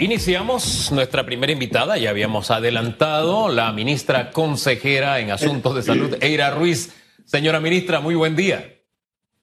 Iniciamos 0.00 0.90
nuestra 0.92 1.26
primera 1.26 1.52
invitada, 1.52 1.98
ya 1.98 2.08
habíamos 2.08 2.50
adelantado, 2.50 3.50
la 3.50 3.70
ministra 3.70 4.30
consejera 4.30 5.18
en 5.18 5.30
Asuntos 5.30 5.74
de 5.74 5.82
Salud, 5.82 6.16
Eira 6.22 6.50
Ruiz. 6.52 6.94
Señora 7.26 7.60
ministra, 7.60 8.00
muy 8.00 8.14
buen 8.14 8.34
día. 8.34 8.80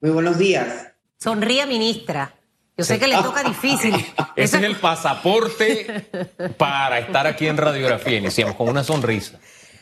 Muy 0.02 0.10
buenos 0.10 0.40
días. 0.40 0.94
Sonría, 1.20 1.68
ministra. 1.68 2.34
Yo 2.76 2.84
sé 2.84 2.98
que 2.98 3.08
le 3.08 3.18
toca 3.18 3.44
difícil. 3.44 3.94
Ese 4.36 4.58
es 4.58 4.64
el 4.64 4.78
pasaporte 4.78 6.10
para 6.58 6.98
estar 6.98 7.28
aquí 7.28 7.46
en 7.46 7.58
radiografía. 7.58 8.18
Iniciamos 8.18 8.56
con 8.56 8.68
una 8.68 8.84
sonrisa. 8.84 9.40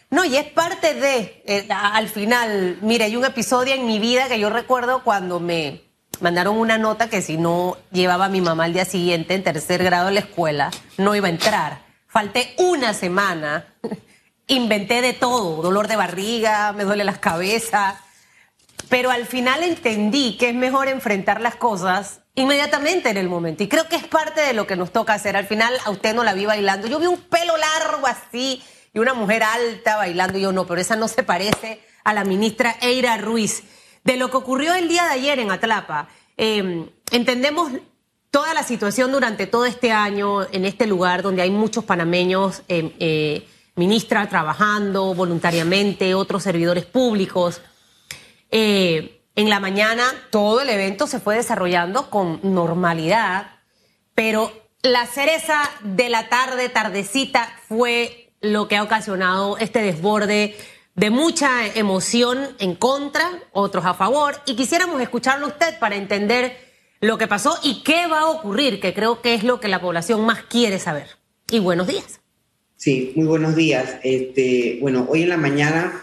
No, 0.09 0.25
y 0.25 0.35
es 0.35 0.47
parte 0.47 0.93
de, 0.93 1.41
eh, 1.45 1.67
al 1.69 2.09
final, 2.09 2.79
mire, 2.81 3.05
hay 3.05 3.15
un 3.15 3.23
episodio 3.23 3.75
en 3.75 3.87
mi 3.87 3.99
vida 3.99 4.27
que 4.27 4.41
yo 4.41 4.49
recuerdo 4.49 5.05
cuando 5.05 5.39
me 5.39 5.84
mandaron 6.21 6.57
una 6.57 6.77
nota 6.77 7.09
que 7.09 7.21
si 7.21 7.37
no 7.37 7.77
llevaba 7.91 8.25
a 8.25 8.29
mi 8.29 8.41
mamá 8.41 8.65
al 8.65 8.73
día 8.73 8.85
siguiente 8.85 9.33
en 9.33 9.43
tercer 9.43 9.83
grado 9.83 10.07
de 10.07 10.13
la 10.13 10.19
escuela, 10.21 10.71
no 10.97 11.15
iba 11.15 11.27
a 11.27 11.31
entrar. 11.31 11.85
Falté 12.07 12.53
una 12.57 12.93
semana, 12.93 13.73
inventé 14.47 15.01
de 15.01 15.13
todo, 15.13 15.61
dolor 15.61 15.87
de 15.87 15.95
barriga, 15.95 16.73
me 16.73 16.83
duele 16.83 17.03
las 17.03 17.19
cabezas, 17.19 17.95
pero 18.89 19.11
al 19.11 19.25
final 19.25 19.63
entendí 19.63 20.37
que 20.37 20.49
es 20.49 20.55
mejor 20.55 20.87
enfrentar 20.87 21.41
las 21.41 21.55
cosas 21.55 22.21
inmediatamente 22.35 23.09
en 23.09 23.17
el 23.17 23.29
momento. 23.29 23.63
Y 23.63 23.67
creo 23.67 23.87
que 23.87 23.95
es 23.95 24.05
parte 24.05 24.41
de 24.41 24.53
lo 24.53 24.67
que 24.67 24.75
nos 24.75 24.91
toca 24.91 25.13
hacer. 25.13 25.35
Al 25.35 25.47
final 25.47 25.73
a 25.85 25.89
usted 25.89 26.13
no 26.13 26.23
la 26.23 26.33
vi 26.33 26.45
bailando. 26.45 26.87
Yo 26.87 26.99
vi 26.99 27.07
un 27.07 27.19
pelo 27.21 27.55
largo 27.57 28.05
así 28.05 28.61
y 28.93 28.99
una 28.99 29.13
mujer 29.13 29.43
alta 29.43 29.95
bailando. 29.95 30.37
Y 30.37 30.41
yo 30.41 30.51
no, 30.51 30.67
pero 30.67 30.81
esa 30.81 30.95
no 30.95 31.07
se 31.07 31.23
parece 31.23 31.79
a 32.03 32.13
la 32.13 32.23
ministra 32.23 32.75
Eira 32.81 33.17
Ruiz. 33.17 33.63
De 34.05 34.17
lo 34.17 34.29
que 34.29 34.37
ocurrió 34.37 34.75
el 34.75 34.87
día 34.87 35.03
de 35.05 35.09
ayer 35.09 35.39
en 35.39 35.49
Atlapa, 35.49 36.07
em, 36.37 36.87
entendemos 37.11 37.71
toda 38.29 38.53
la 38.53 38.61
situación 38.61 39.11
durante 39.11 39.47
todo 39.47 39.65
este 39.65 39.91
año 39.91 40.43
en 40.51 40.65
este 40.65 40.85
lugar 40.85 41.23
donde 41.23 41.41
hay 41.41 41.49
muchos 41.49 41.85
panameños, 41.85 42.61
em, 42.67 42.91
eh, 42.99 43.47
ministra 43.75 44.29
trabajando 44.29 45.15
voluntariamente, 45.15 46.13
otros 46.13 46.43
servidores 46.43 46.85
públicos. 46.85 47.61
Eh, 48.51 49.23
en 49.35 49.49
la 49.49 49.59
mañana 49.59 50.03
todo 50.29 50.61
el 50.61 50.69
evento 50.69 51.07
se 51.07 51.19
fue 51.19 51.35
desarrollando 51.35 52.11
con 52.11 52.39
normalidad, 52.43 53.57
pero 54.13 54.51
la 54.83 55.07
cereza 55.07 55.59
de 55.81 56.09
la 56.09 56.29
tarde, 56.29 56.69
tardecita, 56.69 57.49
fue 57.67 58.31
lo 58.39 58.67
que 58.67 58.77
ha 58.77 58.83
ocasionado 58.83 59.57
este 59.57 59.81
desborde 59.81 60.55
de 60.95 61.09
mucha 61.09 61.67
emoción 61.75 62.39
en 62.59 62.75
contra, 62.75 63.29
otros 63.51 63.85
a 63.85 63.93
favor, 63.93 64.35
y 64.45 64.55
quisiéramos 64.55 65.01
escucharlo 65.01 65.47
usted 65.47 65.77
para 65.79 65.95
entender 65.95 66.57
lo 67.01 67.17
que 67.17 67.27
pasó 67.27 67.57
y 67.63 67.83
qué 67.83 68.07
va 68.07 68.21
a 68.21 68.29
ocurrir, 68.29 68.79
que 68.79 68.93
creo 68.93 69.21
que 69.21 69.33
es 69.33 69.43
lo 69.43 69.59
que 69.59 69.67
la 69.67 69.81
población 69.81 70.25
más 70.25 70.43
quiere 70.43 70.79
saber. 70.79 71.07
Y 71.51 71.59
buenos 71.59 71.87
días. 71.87 72.21
Sí, 72.77 73.13
muy 73.15 73.25
buenos 73.25 73.55
días. 73.55 73.97
Este, 74.03 74.77
bueno, 74.81 75.05
hoy 75.09 75.23
en 75.23 75.29
la 75.29 75.37
mañana 75.37 76.01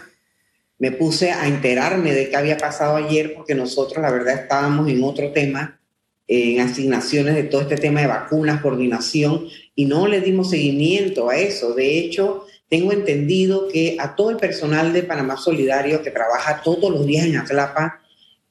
me 0.77 0.91
puse 0.91 1.31
a 1.31 1.47
enterarme 1.47 2.13
de 2.13 2.29
qué 2.29 2.35
había 2.35 2.57
pasado 2.57 2.95
ayer 2.95 3.33
porque 3.33 3.55
nosotros 3.55 4.01
la 4.01 4.11
verdad 4.11 4.35
estábamos 4.35 4.89
en 4.89 5.03
otro 5.03 5.31
tema, 5.31 5.79
en 6.27 6.59
asignaciones 6.59 7.35
de 7.35 7.43
todo 7.43 7.61
este 7.61 7.77
tema 7.77 8.01
de 8.01 8.07
vacunas, 8.07 8.61
coordinación, 8.61 9.47
y 9.75 9.85
no 9.85 10.07
le 10.07 10.21
dimos 10.21 10.51
seguimiento 10.51 11.29
a 11.29 11.37
eso. 11.37 11.73
De 11.73 11.99
hecho, 11.99 12.45
tengo 12.73 12.91
entendido 12.91 13.67
que 13.67 13.97
a 13.99 14.15
todo 14.15 14.31
el 14.31 14.37
personal 14.37 14.93
de 14.93 15.03
Panamá 15.03 15.37
Solidario 15.37 16.01
que 16.01 16.09
trabaja 16.09 16.63
todos 16.63 16.89
los 16.89 17.05
días 17.05 17.27
en 17.27 17.37
Atlapa 17.37 18.01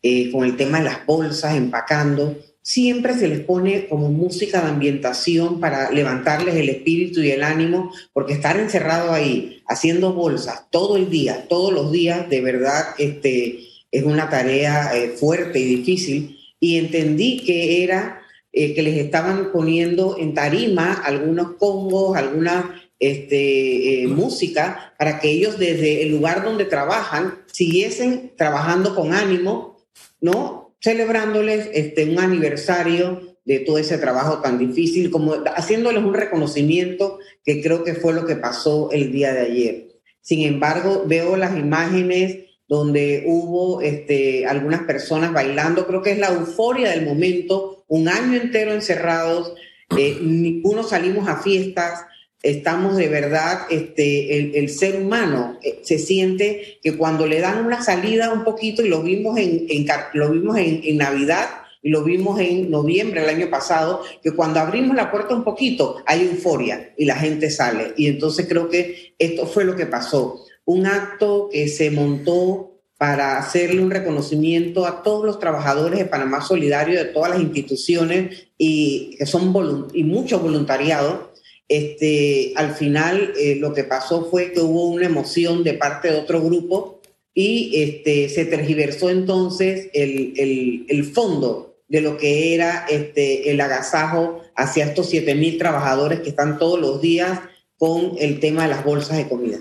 eh, 0.01 0.31
con 0.31 0.45
el 0.45 0.57
tema 0.57 0.79
de 0.79 0.85
las 0.85 1.05
bolsas, 1.05 1.57
empacando, 1.57 2.39
siempre 2.63 3.15
se 3.15 3.27
les 3.27 3.41
pone 3.41 3.89
como 3.89 4.13
música 4.13 4.61
de 4.61 4.69
ambientación 4.69 5.59
para 5.59 5.91
levantarles 5.91 6.55
el 6.55 6.69
espíritu 6.69 7.21
y 7.21 7.33
el 7.33 7.43
ánimo, 7.43 7.93
porque 8.13 8.35
estar 8.35 8.57
encerrado 8.61 9.13
ahí 9.13 9.61
haciendo 9.67 10.13
bolsas 10.13 10.71
todo 10.71 10.97
el 10.97 11.11
día, 11.11 11.49
todos 11.49 11.73
los 11.73 11.91
días, 11.91 12.31
de 12.31 12.41
verdad 12.43 12.95
este, 12.99 13.59
es 13.91 14.05
una 14.05 14.31
tarea 14.31 14.97
eh, 14.97 15.09
fuerte 15.09 15.59
y 15.59 15.65
difícil. 15.65 16.39
Y 16.61 16.79
entendí 16.79 17.39
que 17.45 17.83
era 17.83 18.23
eh, 18.53 18.73
que 18.73 18.83
les 18.83 18.99
estaban 18.99 19.51
poniendo 19.51 20.17
en 20.17 20.33
tarima 20.33 20.93
algunos 20.93 21.55
congos, 21.55 22.17
alguna 22.17 22.79
este, 23.03 24.05
eh, 24.05 24.07
música, 24.07 24.95
para 24.97 25.19
que 25.19 25.29
ellos 25.29 25.59
desde 25.59 26.03
el 26.03 26.13
lugar 26.13 26.45
donde 26.45 26.65
trabajan 26.65 27.41
siguiesen 27.47 28.31
trabajando 28.37 28.95
con 28.95 29.13
ánimo, 29.13 29.85
¿no? 30.21 30.77
celebrándoles 30.81 31.69
este, 31.73 32.05
un 32.05 32.21
aniversario 32.21 33.37
de 33.45 33.59
todo 33.59 33.79
ese 33.79 33.99
trabajo 33.99 34.41
tan 34.41 34.57
difícil, 34.57 35.11
como 35.11 35.35
haciéndoles 35.57 36.05
un 36.05 36.15
reconocimiento 36.15 37.19
que 37.45 37.61
creo 37.61 37.83
que 37.83 37.95
fue 37.95 38.13
lo 38.13 38.25
que 38.25 38.37
pasó 38.37 38.91
el 38.93 39.11
día 39.11 39.33
de 39.33 39.41
ayer. 39.41 39.89
Sin 40.21 40.43
embargo, 40.43 41.03
veo 41.05 41.37
las 41.37 41.59
imágenes 41.59 42.37
donde 42.69 43.25
hubo 43.27 43.81
este, 43.83 44.47
algunas 44.47 44.83
personas 44.83 45.33
bailando, 45.33 45.89
creo 45.89 46.03
que 46.03 46.13
es 46.13 46.19
la 46.19 46.29
euforia 46.29 46.91
del 46.91 47.05
momento, 47.05 47.85
un 47.89 48.09
año 48.09 48.41
entero 48.41 48.73
encerrados, 48.73 49.55
eh, 49.99 50.19
ninguno 50.23 50.85
salimos 50.85 51.29
a 51.29 51.43
fiestas, 51.43 52.05
estamos 52.43 52.97
de 52.97 53.09
verdad, 53.09 53.67
este, 53.71 54.59
el, 54.59 54.69
ser 54.69 54.97
humano 54.97 55.59
eh, 55.63 55.81
se 55.83 55.99
siente 55.99 56.79
que 56.83 56.97
cuando 56.97 57.27
le 57.27 57.41
dan 57.41 57.65
una 57.65 57.83
salida 57.83 58.33
un 58.33 58.45
poquito, 58.45 58.83
y 58.83 58.89
lo 58.89 59.03
vimos 59.03 59.39
en, 59.39 59.67
lo 60.15 60.31
vimos 60.31 60.59
en, 60.59 60.97
Navidad, 60.97 61.49
y 61.83 61.91
lo 61.91 62.03
vimos 62.05 62.39
en 62.41 62.71
noviembre 62.71 63.21
del 63.21 63.31
año 63.31 63.51
pasado, 63.51 64.03
que 64.23 64.33
cuando 64.33 64.61
abrimos 64.61 64.97
la 64.97 65.11
puerta 65.11 65.35
un 65.35 65.45
poquito 65.45 65.97
hay 66.07 66.23
euforia 66.23 66.93
y 66.97 67.05
la 67.07 67.17
gente 67.17 67.51
sale. 67.51 67.93
Y 67.97 68.07
entonces 68.07 68.47
creo 68.49 68.69
que 68.69 69.15
esto 69.19 69.47
fue 69.47 69.65
lo 69.65 69.75
que 69.75 69.87
pasó. 69.87 70.45
Un 70.65 70.87
acto 70.87 71.49
que 71.51 71.67
se 71.67 71.91
montó 71.91 72.73
para 72.99 73.37
hacerle 73.37 73.83
un 73.83 73.91
reconocimiento 73.91 74.87
a 74.87 75.03
todos 75.03 75.25
los 75.25 75.41
trabajadores 75.41 75.99
de 75.99 76.05
Panamá 76.05 76.41
Solidario, 76.41 77.01
de 77.01 77.07
todas 77.07 77.33
las 77.33 77.41
instituciones 77.41 78.47
y 78.57 79.17
que 79.19 79.27
son 79.27 79.89
y 79.93 80.05
mucho 80.05 80.39
voluntariado 80.39 81.32
este, 81.77 82.53
al 82.57 82.75
final 82.75 83.33
eh, 83.39 83.57
lo 83.57 83.73
que 83.73 83.85
pasó 83.85 84.29
fue 84.31 84.53
que 84.53 84.61
hubo 84.61 84.89
una 84.89 85.07
emoción 85.07 85.65
de 85.65 85.73
parte 85.73 86.11
de 86.11 86.19
otro 86.19 86.43
grupo 86.43 87.01
y 87.33 87.83
este, 87.83 88.29
se 88.29 88.45
tergiversó 88.45 89.09
entonces 89.09 89.89
el, 89.95 91.11
fondo 91.15 91.77
de 91.89 92.03
lo 92.03 92.19
que 92.19 92.55
era 92.55 92.85
este, 92.91 93.51
el 93.51 93.61
agasajo 93.61 94.43
hacia 94.55 94.85
estos 94.85 95.11
7.000 95.11 95.59
trabajadores 95.59 96.21
que 96.21 96.29
están 96.29 96.59
todos 96.59 96.79
los 96.79 97.01
días 97.01 97.41
con 97.79 98.17
el 98.19 98.39
tema 98.39 98.65
de 98.65 98.69
las 98.69 98.85
bolsas 98.85 99.17
de 99.17 99.29
comida. 99.29 99.59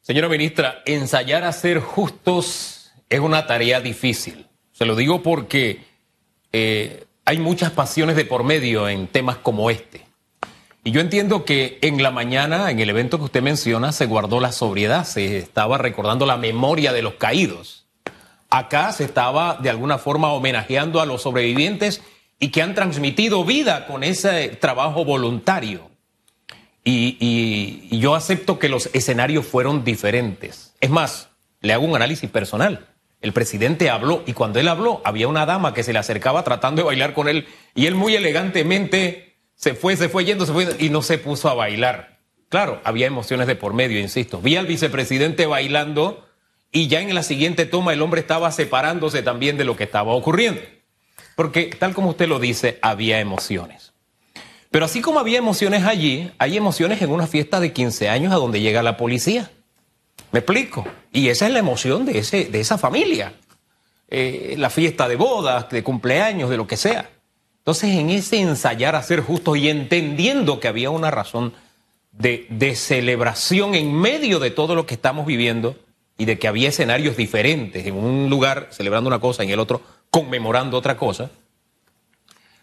Señora 0.00 0.30
ministra, 0.30 0.82
ensayar 0.86 1.44
a 1.44 1.52
ser 1.52 1.78
justos 1.80 2.90
es 3.10 3.20
una 3.20 3.46
tarea 3.46 3.80
difícil. 3.80 4.46
Se 4.72 4.86
lo 4.86 4.96
digo 4.96 5.22
porque 5.22 5.80
eh, 6.52 7.04
hay 7.26 7.38
muchas 7.38 7.70
pasiones 7.70 8.16
de 8.16 8.24
por 8.24 8.44
medio 8.44 8.88
en 8.88 9.08
temas 9.08 9.36
como 9.36 9.68
este. 9.68 10.09
Y 10.82 10.92
yo 10.92 11.00
entiendo 11.00 11.44
que 11.44 11.78
en 11.82 12.02
la 12.02 12.10
mañana, 12.10 12.70
en 12.70 12.80
el 12.80 12.88
evento 12.88 13.18
que 13.18 13.24
usted 13.24 13.42
menciona, 13.42 13.92
se 13.92 14.06
guardó 14.06 14.40
la 14.40 14.50
sobriedad, 14.50 15.04
se 15.04 15.36
estaba 15.36 15.76
recordando 15.76 16.24
la 16.24 16.38
memoria 16.38 16.92
de 16.92 17.02
los 17.02 17.14
caídos. 17.14 17.86
Acá 18.48 18.92
se 18.92 19.04
estaba 19.04 19.58
de 19.60 19.68
alguna 19.68 19.98
forma 19.98 20.32
homenajeando 20.32 21.00
a 21.00 21.06
los 21.06 21.22
sobrevivientes 21.22 22.02
y 22.38 22.48
que 22.48 22.62
han 22.62 22.74
transmitido 22.74 23.44
vida 23.44 23.86
con 23.86 24.02
ese 24.02 24.48
trabajo 24.48 25.04
voluntario. 25.04 25.90
Y, 26.82 27.98
yo 27.98 28.14
acepto 28.14 28.58
que 28.58 28.70
los 28.70 28.88
escenarios 28.94 29.46
fueron 29.46 29.84
diferentes. 29.84 30.74
Es 30.80 30.88
más, 30.88 31.28
le 31.60 31.74
hago 31.74 31.84
un 31.84 31.94
análisis 31.94 32.30
personal. 32.30 32.88
El 33.20 33.34
presidente 33.34 33.90
habló 33.90 34.22
y 34.26 34.32
cuando 34.32 34.58
él 34.58 34.68
habló 34.68 35.02
había 35.04 35.28
una 35.28 35.44
dama 35.44 35.74
que 35.74 35.82
se 35.82 35.92
le 35.92 35.98
acercaba 35.98 36.42
tratando 36.42 36.80
de 36.80 36.86
bailar 36.86 37.12
con 37.12 37.28
él 37.28 37.46
y 37.74 37.84
él 37.84 37.94
muy 37.94 38.16
elegantemente 38.16 39.29
se 39.60 39.74
fue, 39.74 39.94
se 39.94 40.08
fue 40.08 40.24
yendo, 40.24 40.46
se 40.46 40.54
fue 40.54 40.74
y 40.78 40.88
no 40.88 41.02
se 41.02 41.18
puso 41.18 41.50
a 41.50 41.54
bailar. 41.54 42.18
Claro, 42.48 42.80
había 42.82 43.06
emociones 43.06 43.46
de 43.46 43.56
por 43.56 43.74
medio, 43.74 44.00
insisto. 44.00 44.40
Vi 44.40 44.56
al 44.56 44.66
vicepresidente 44.66 45.44
bailando 45.44 46.26
y 46.72 46.88
ya 46.88 47.02
en 47.02 47.14
la 47.14 47.22
siguiente 47.22 47.66
toma 47.66 47.92
el 47.92 48.00
hombre 48.00 48.22
estaba 48.22 48.50
separándose 48.52 49.22
también 49.22 49.58
de 49.58 49.64
lo 49.66 49.76
que 49.76 49.84
estaba 49.84 50.14
ocurriendo. 50.14 50.62
Porque 51.36 51.64
tal 51.78 51.92
como 51.92 52.08
usted 52.08 52.26
lo 52.26 52.38
dice, 52.38 52.78
había 52.80 53.20
emociones. 53.20 53.92
Pero 54.70 54.86
así 54.86 55.02
como 55.02 55.20
había 55.20 55.36
emociones 55.36 55.84
allí, 55.84 56.32
hay 56.38 56.56
emociones 56.56 57.02
en 57.02 57.10
una 57.10 57.26
fiesta 57.26 57.60
de 57.60 57.74
15 57.74 58.08
años 58.08 58.32
a 58.32 58.36
donde 58.36 58.62
llega 58.62 58.82
la 58.82 58.96
policía. 58.96 59.50
¿Me 60.32 60.38
explico? 60.38 60.86
Y 61.12 61.28
esa 61.28 61.46
es 61.46 61.52
la 61.52 61.58
emoción 61.58 62.06
de, 62.06 62.18
ese, 62.18 62.46
de 62.46 62.60
esa 62.60 62.78
familia. 62.78 63.34
Eh, 64.08 64.54
la 64.56 64.70
fiesta 64.70 65.06
de 65.06 65.16
bodas, 65.16 65.68
de 65.68 65.82
cumpleaños, 65.82 66.48
de 66.48 66.56
lo 66.56 66.66
que 66.66 66.78
sea. 66.78 67.10
Entonces, 67.60 67.90
en 67.90 68.10
ese 68.10 68.40
ensayar 68.40 68.96
a 68.96 69.02
ser 69.02 69.20
justos 69.20 69.58
y 69.58 69.68
entendiendo 69.68 70.60
que 70.60 70.68
había 70.68 70.90
una 70.90 71.10
razón 71.10 71.52
de, 72.12 72.74
celebración 72.74 73.74
en 73.74 73.94
medio 73.94 74.38
de 74.40 74.50
todo 74.50 74.74
lo 74.74 74.86
que 74.86 74.94
estamos 74.94 75.26
viviendo 75.26 75.76
y 76.16 76.24
de 76.24 76.38
que 76.38 76.48
había 76.48 76.70
escenarios 76.70 77.16
diferentes, 77.16 77.86
en 77.86 77.94
un 77.94 78.28
lugar 78.30 78.68
celebrando 78.70 79.08
una 79.08 79.20
cosa, 79.20 79.42
en 79.42 79.50
el 79.50 79.60
otro 79.60 79.82
conmemorando 80.10 80.76
otra 80.76 80.96
cosa, 80.96 81.30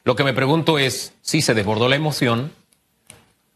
lo 0.03 0.15
que 0.15 0.23
me 0.23 0.33
pregunto 0.33 0.79
es 0.79 1.13
si 1.21 1.41
se 1.41 1.53
desbordó 1.53 1.88
la 1.89 1.95
emoción 1.95 2.51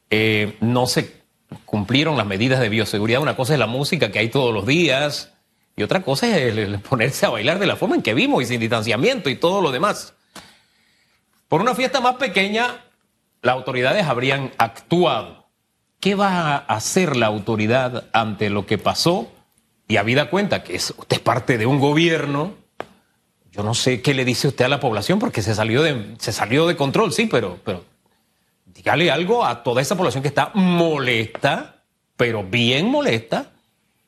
eh, 0.09 0.57
no 0.59 0.85
se 0.85 1.21
cumplieron 1.65 2.17
las 2.17 2.27
medidas 2.27 2.59
de 2.59 2.69
bioseguridad. 2.69 3.21
Una 3.21 3.37
cosa 3.37 3.53
es 3.53 3.59
la 3.59 3.67
música 3.67 4.11
que 4.11 4.19
hay 4.19 4.29
todos 4.29 4.53
los 4.53 4.65
días 4.65 5.31
y 5.77 5.83
otra 5.83 6.01
cosa 6.01 6.27
es 6.27 6.57
el 6.57 6.79
ponerse 6.79 7.25
a 7.25 7.29
bailar 7.29 7.59
de 7.59 7.65
la 7.65 7.77
forma 7.77 7.95
en 7.95 8.01
que 8.01 8.13
vimos 8.13 8.43
y 8.43 8.45
sin 8.45 8.59
distanciamiento 8.59 9.29
y 9.29 9.35
todo 9.35 9.61
lo 9.61 9.71
demás. 9.71 10.13
Por 11.51 11.59
una 11.59 11.75
fiesta 11.75 11.99
más 11.99 12.15
pequeña, 12.15 12.77
las 13.41 13.55
autoridades 13.55 14.05
habrían 14.05 14.53
actuado. 14.57 15.49
¿Qué 15.99 16.15
va 16.15 16.55
a 16.55 16.55
hacer 16.59 17.17
la 17.17 17.25
autoridad 17.25 18.05
ante 18.13 18.49
lo 18.49 18.65
que 18.65 18.77
pasó? 18.77 19.29
Y 19.85 19.97
habida 19.97 20.29
cuenta 20.29 20.63
que 20.63 20.77
usted 20.77 21.05
es 21.09 21.19
parte 21.19 21.57
de 21.57 21.65
un 21.65 21.81
gobierno, 21.81 22.53
yo 23.51 23.63
no 23.63 23.73
sé 23.73 24.01
qué 24.01 24.13
le 24.13 24.23
dice 24.23 24.47
usted 24.47 24.63
a 24.63 24.69
la 24.69 24.79
población 24.79 25.19
porque 25.19 25.41
se 25.41 25.53
salió 25.53 25.83
de, 25.83 26.15
se 26.19 26.31
salió 26.31 26.67
de 26.67 26.77
control, 26.77 27.11
sí, 27.11 27.25
pero, 27.25 27.59
pero 27.65 27.83
dígale 28.67 29.11
algo 29.11 29.43
a 29.43 29.61
toda 29.61 29.81
esa 29.81 29.97
población 29.97 30.21
que 30.21 30.29
está 30.29 30.51
molesta, 30.53 31.83
pero 32.15 32.45
bien 32.45 32.89
molesta, 32.89 33.51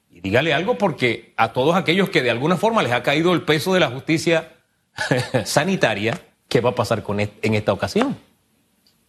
y 0.10 0.22
dígale 0.22 0.54
algo 0.54 0.78
porque 0.78 1.34
a 1.36 1.52
todos 1.52 1.76
aquellos 1.76 2.10
que 2.10 2.22
de 2.22 2.32
alguna 2.32 2.56
forma 2.56 2.84
les 2.84 2.94
ha 2.94 3.04
caído 3.04 3.34
el 3.34 3.42
peso 3.42 3.74
de 3.74 3.82
la 3.82 3.90
justicia 3.90 4.54
sanitaria, 5.44 6.22
¿qué 6.54 6.62
va 6.62 6.70
a 6.70 6.76
pasar 6.76 7.02
con 7.02 7.20
en 7.20 7.56
esta 7.56 7.74
ocasión? 7.74 8.16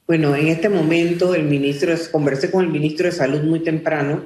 Bueno, 0.07 0.35
en 0.35 0.49
este 0.49 0.71
momento 0.71 1.35
el 1.35 1.45
ministro, 1.45 1.95
conversé 2.11 2.51
con 2.51 2.65
el 2.65 2.71
ministro 2.71 3.05
de 3.05 3.13
Salud 3.13 3.43
muy 3.43 3.61
temprano, 3.61 4.23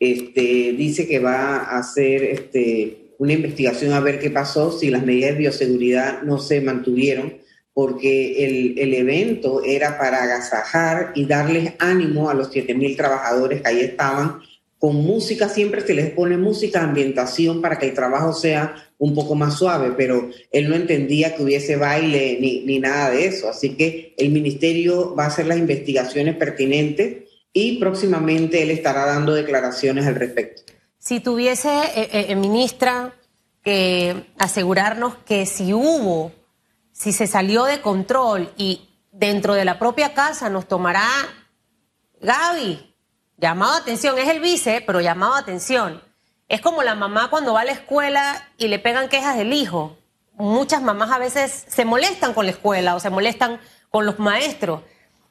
este, 0.00 0.72
dice 0.72 1.06
que 1.06 1.18
va 1.18 1.58
a 1.58 1.78
hacer 1.78 2.24
este, 2.24 3.12
una 3.18 3.34
investigación 3.34 3.92
a 3.92 4.00
ver 4.00 4.18
qué 4.18 4.30
pasó, 4.30 4.72
si 4.72 4.88
las 4.88 5.04
medidas 5.04 5.32
de 5.32 5.40
bioseguridad 5.40 6.22
no 6.22 6.38
se 6.38 6.62
mantuvieron, 6.62 7.34
porque 7.74 8.46
el, 8.46 8.78
el 8.78 8.94
evento 8.94 9.62
era 9.62 9.98
para 9.98 10.22
agasajar 10.22 11.12
y 11.14 11.26
darles 11.26 11.74
ánimo 11.78 12.30
a 12.30 12.34
los 12.34 12.50
7.000 12.50 12.96
trabajadores 12.96 13.60
que 13.60 13.68
ahí 13.68 13.80
estaban. 13.80 14.40
Con 14.84 14.96
música 14.96 15.48
siempre 15.48 15.80
se 15.80 15.94
les 15.94 16.10
pone 16.10 16.36
música, 16.36 16.82
ambientación 16.82 17.62
para 17.62 17.78
que 17.78 17.86
el 17.86 17.94
trabajo 17.94 18.34
sea 18.34 18.90
un 18.98 19.14
poco 19.14 19.34
más 19.34 19.56
suave, 19.56 19.94
pero 19.96 20.28
él 20.52 20.68
no 20.68 20.76
entendía 20.76 21.34
que 21.34 21.42
hubiese 21.42 21.76
baile 21.76 22.36
ni, 22.38 22.60
ni 22.66 22.80
nada 22.80 23.08
de 23.08 23.24
eso. 23.24 23.48
Así 23.48 23.78
que 23.78 24.14
el 24.18 24.28
ministerio 24.28 25.14
va 25.14 25.24
a 25.24 25.28
hacer 25.28 25.46
las 25.46 25.56
investigaciones 25.56 26.36
pertinentes 26.36 27.30
y 27.50 27.78
próximamente 27.78 28.62
él 28.62 28.70
estará 28.70 29.06
dando 29.06 29.32
declaraciones 29.32 30.06
al 30.06 30.16
respecto. 30.16 30.60
Si 30.98 31.18
tuviese, 31.20 31.70
eh, 31.70 32.10
eh, 32.12 32.26
eh, 32.28 32.36
ministra, 32.36 33.14
que 33.62 34.26
asegurarnos 34.36 35.16
que 35.24 35.46
si 35.46 35.72
hubo, 35.72 36.30
si 36.92 37.12
se 37.12 37.26
salió 37.26 37.64
de 37.64 37.80
control 37.80 38.52
y 38.58 38.82
dentro 39.12 39.54
de 39.54 39.64
la 39.64 39.78
propia 39.78 40.12
casa 40.12 40.50
nos 40.50 40.68
tomará 40.68 41.08
Gaby, 42.20 42.93
llamado 43.36 43.74
atención, 43.74 44.18
es 44.18 44.28
el 44.28 44.40
vice, 44.40 44.82
pero 44.86 45.00
llamado 45.00 45.34
atención. 45.34 46.02
Es 46.48 46.60
como 46.60 46.82
la 46.82 46.94
mamá 46.94 47.30
cuando 47.30 47.54
va 47.54 47.62
a 47.62 47.64
la 47.64 47.72
escuela 47.72 48.48
y 48.58 48.68
le 48.68 48.78
pegan 48.78 49.08
quejas 49.08 49.36
del 49.36 49.52
hijo. 49.52 49.96
Muchas 50.34 50.82
mamás 50.82 51.10
a 51.10 51.18
veces 51.18 51.64
se 51.68 51.84
molestan 51.84 52.34
con 52.34 52.46
la 52.46 52.52
escuela 52.52 52.94
o 52.94 53.00
se 53.00 53.10
molestan 53.10 53.60
con 53.90 54.06
los 54.06 54.18
maestros. 54.18 54.82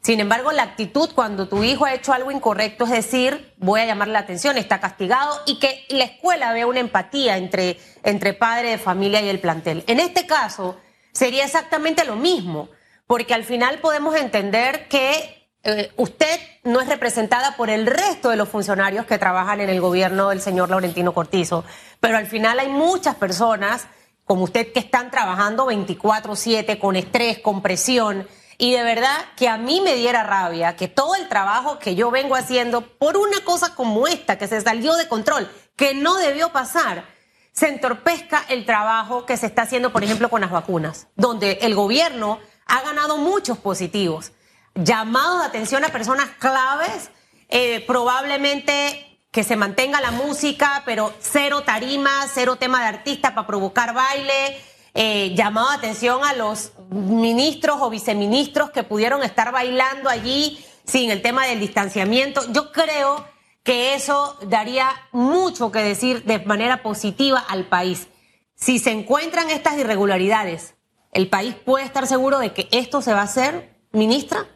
Sin 0.01 0.19
embargo, 0.19 0.51
la 0.51 0.63
actitud 0.63 1.11
cuando 1.15 1.47
tu 1.47 1.63
hijo 1.63 1.85
ha 1.85 1.93
hecho 1.93 2.11
algo 2.11 2.29
incorrecto 2.29 2.83
es 2.83 2.91
decir, 2.91 3.53
voy 3.57 3.79
a 3.79 3.85
llamar 3.85 4.09
la 4.09 4.19
atención, 4.19 4.57
está 4.57 4.81
castigado 4.81 5.39
y 5.45 5.59
que 5.59 5.85
la 5.89 6.03
escuela 6.03 6.51
vea 6.51 6.67
una 6.67 6.81
empatía 6.81 7.37
entre, 7.37 7.79
entre 8.03 8.33
padre 8.33 8.71
de 8.71 8.77
familia 8.77 9.21
y 9.21 9.29
el 9.29 9.39
plantel. 9.39 9.83
En 9.87 10.01
este 10.01 10.25
caso, 10.27 10.77
sería 11.13 11.45
exactamente 11.45 12.03
lo 12.03 12.17
mismo, 12.17 12.69
porque 13.07 13.33
al 13.33 13.45
final 13.45 13.79
podemos 13.79 14.15
entender 14.15 14.89
que 14.89 15.42
eh, 15.63 15.91
usted 15.95 16.39
no 16.63 16.81
es 16.81 16.89
representada 16.89 17.55
por 17.55 17.69
el 17.69 17.85
resto 17.85 18.29
de 18.29 18.35
los 18.35 18.49
funcionarios 18.49 19.05
que 19.05 19.17
trabajan 19.17 19.61
en 19.61 19.69
el 19.69 19.79
gobierno 19.79 20.29
del 20.29 20.41
señor 20.41 20.69
Laurentino 20.69 21.13
Cortizo, 21.13 21.63
pero 21.99 22.17
al 22.17 22.27
final 22.27 22.59
hay 22.59 22.67
muchas 22.67 23.15
personas 23.15 23.87
como 24.25 24.43
usted 24.43 24.73
que 24.73 24.79
están 24.79 25.09
trabajando 25.09 25.65
24/7 25.65 26.79
con 26.79 26.95
estrés, 26.95 27.39
con 27.39 27.61
presión 27.61 28.27
y 28.57 28.73
de 28.73 28.83
verdad 28.83 29.17
que 29.35 29.47
a 29.47 29.57
mí 29.57 29.81
me 29.81 29.95
diera 29.95 30.23
rabia 30.23 30.75
que 30.75 30.87
todo 30.87 31.15
el 31.15 31.27
trabajo 31.29 31.79
que 31.79 31.95
yo 31.95 32.11
vengo 32.11 32.35
haciendo 32.35 32.81
por 32.81 33.17
una 33.17 33.41
cosa 33.43 33.73
como 33.75 34.07
esta, 34.07 34.37
que 34.37 34.47
se 34.47 34.61
salió 34.61 34.95
de 34.95 35.07
control, 35.07 35.49
que 35.75 35.93
no 35.93 36.17
debió 36.17 36.51
pasar, 36.51 37.05
se 37.51 37.69
entorpezca 37.69 38.43
el 38.49 38.65
trabajo 38.65 39.25
que 39.25 39.37
se 39.37 39.45
está 39.45 39.63
haciendo, 39.63 39.91
por 39.93 40.03
ejemplo, 40.03 40.29
con 40.29 40.41
las 40.41 40.51
vacunas, 40.51 41.07
donde 41.15 41.59
el 41.61 41.75
gobierno 41.75 42.39
ha 42.65 42.81
ganado 42.81 43.17
muchos 43.17 43.57
positivos, 43.57 44.31
llamados 44.75 45.41
de 45.41 45.47
atención 45.47 45.83
a 45.85 45.89
personas 45.89 46.29
claves, 46.39 47.09
eh, 47.49 47.83
probablemente 47.85 49.19
que 49.31 49.43
se 49.43 49.55
mantenga 49.55 49.99
la 50.01 50.11
música, 50.11 50.83
pero 50.85 51.13
cero 51.19 51.63
tarima, 51.65 52.27
cero 52.31 52.55
tema 52.55 52.81
de 52.81 52.87
artista 52.87 53.33
para 53.33 53.47
provocar 53.47 53.93
baile 53.93 54.59
eh, 54.95 55.33
llamado 55.35 55.71
atención 55.71 56.23
a 56.23 56.33
los 56.33 56.73
ministros 56.89 57.77
o 57.81 57.89
viceministros 57.89 58.69
que 58.69 58.83
pudieron 58.83 59.23
estar 59.23 59.51
bailando 59.51 60.07
allí 60.07 60.63
sin 60.85 61.09
el 61.09 61.23
tema 61.23 61.47
del 61.47 61.59
distanciamiento. 61.59 62.41
Yo 62.51 62.71
creo 62.71 63.25
que 63.63 63.95
eso 63.95 64.37
daría 64.43 64.89
mucho 65.11 65.71
que 65.71 65.79
decir 65.79 66.23
de 66.25 66.39
manera 66.39 66.83
positiva 66.83 67.39
al 67.39 67.65
país. 67.65 68.07
Si 68.53 68.77
se 68.77 68.91
encuentran 68.91 69.49
estas 69.49 69.79
irregularidades, 69.79 70.75
¿el 71.11 71.27
país 71.27 71.55
puede 71.55 71.85
estar 71.85 72.05
seguro 72.05 72.37
de 72.37 72.53
que 72.53 72.67
esto 72.71 73.01
se 73.01 73.13
va 73.13 73.21
a 73.21 73.23
hacer, 73.23 73.75
ministra? 73.91 74.47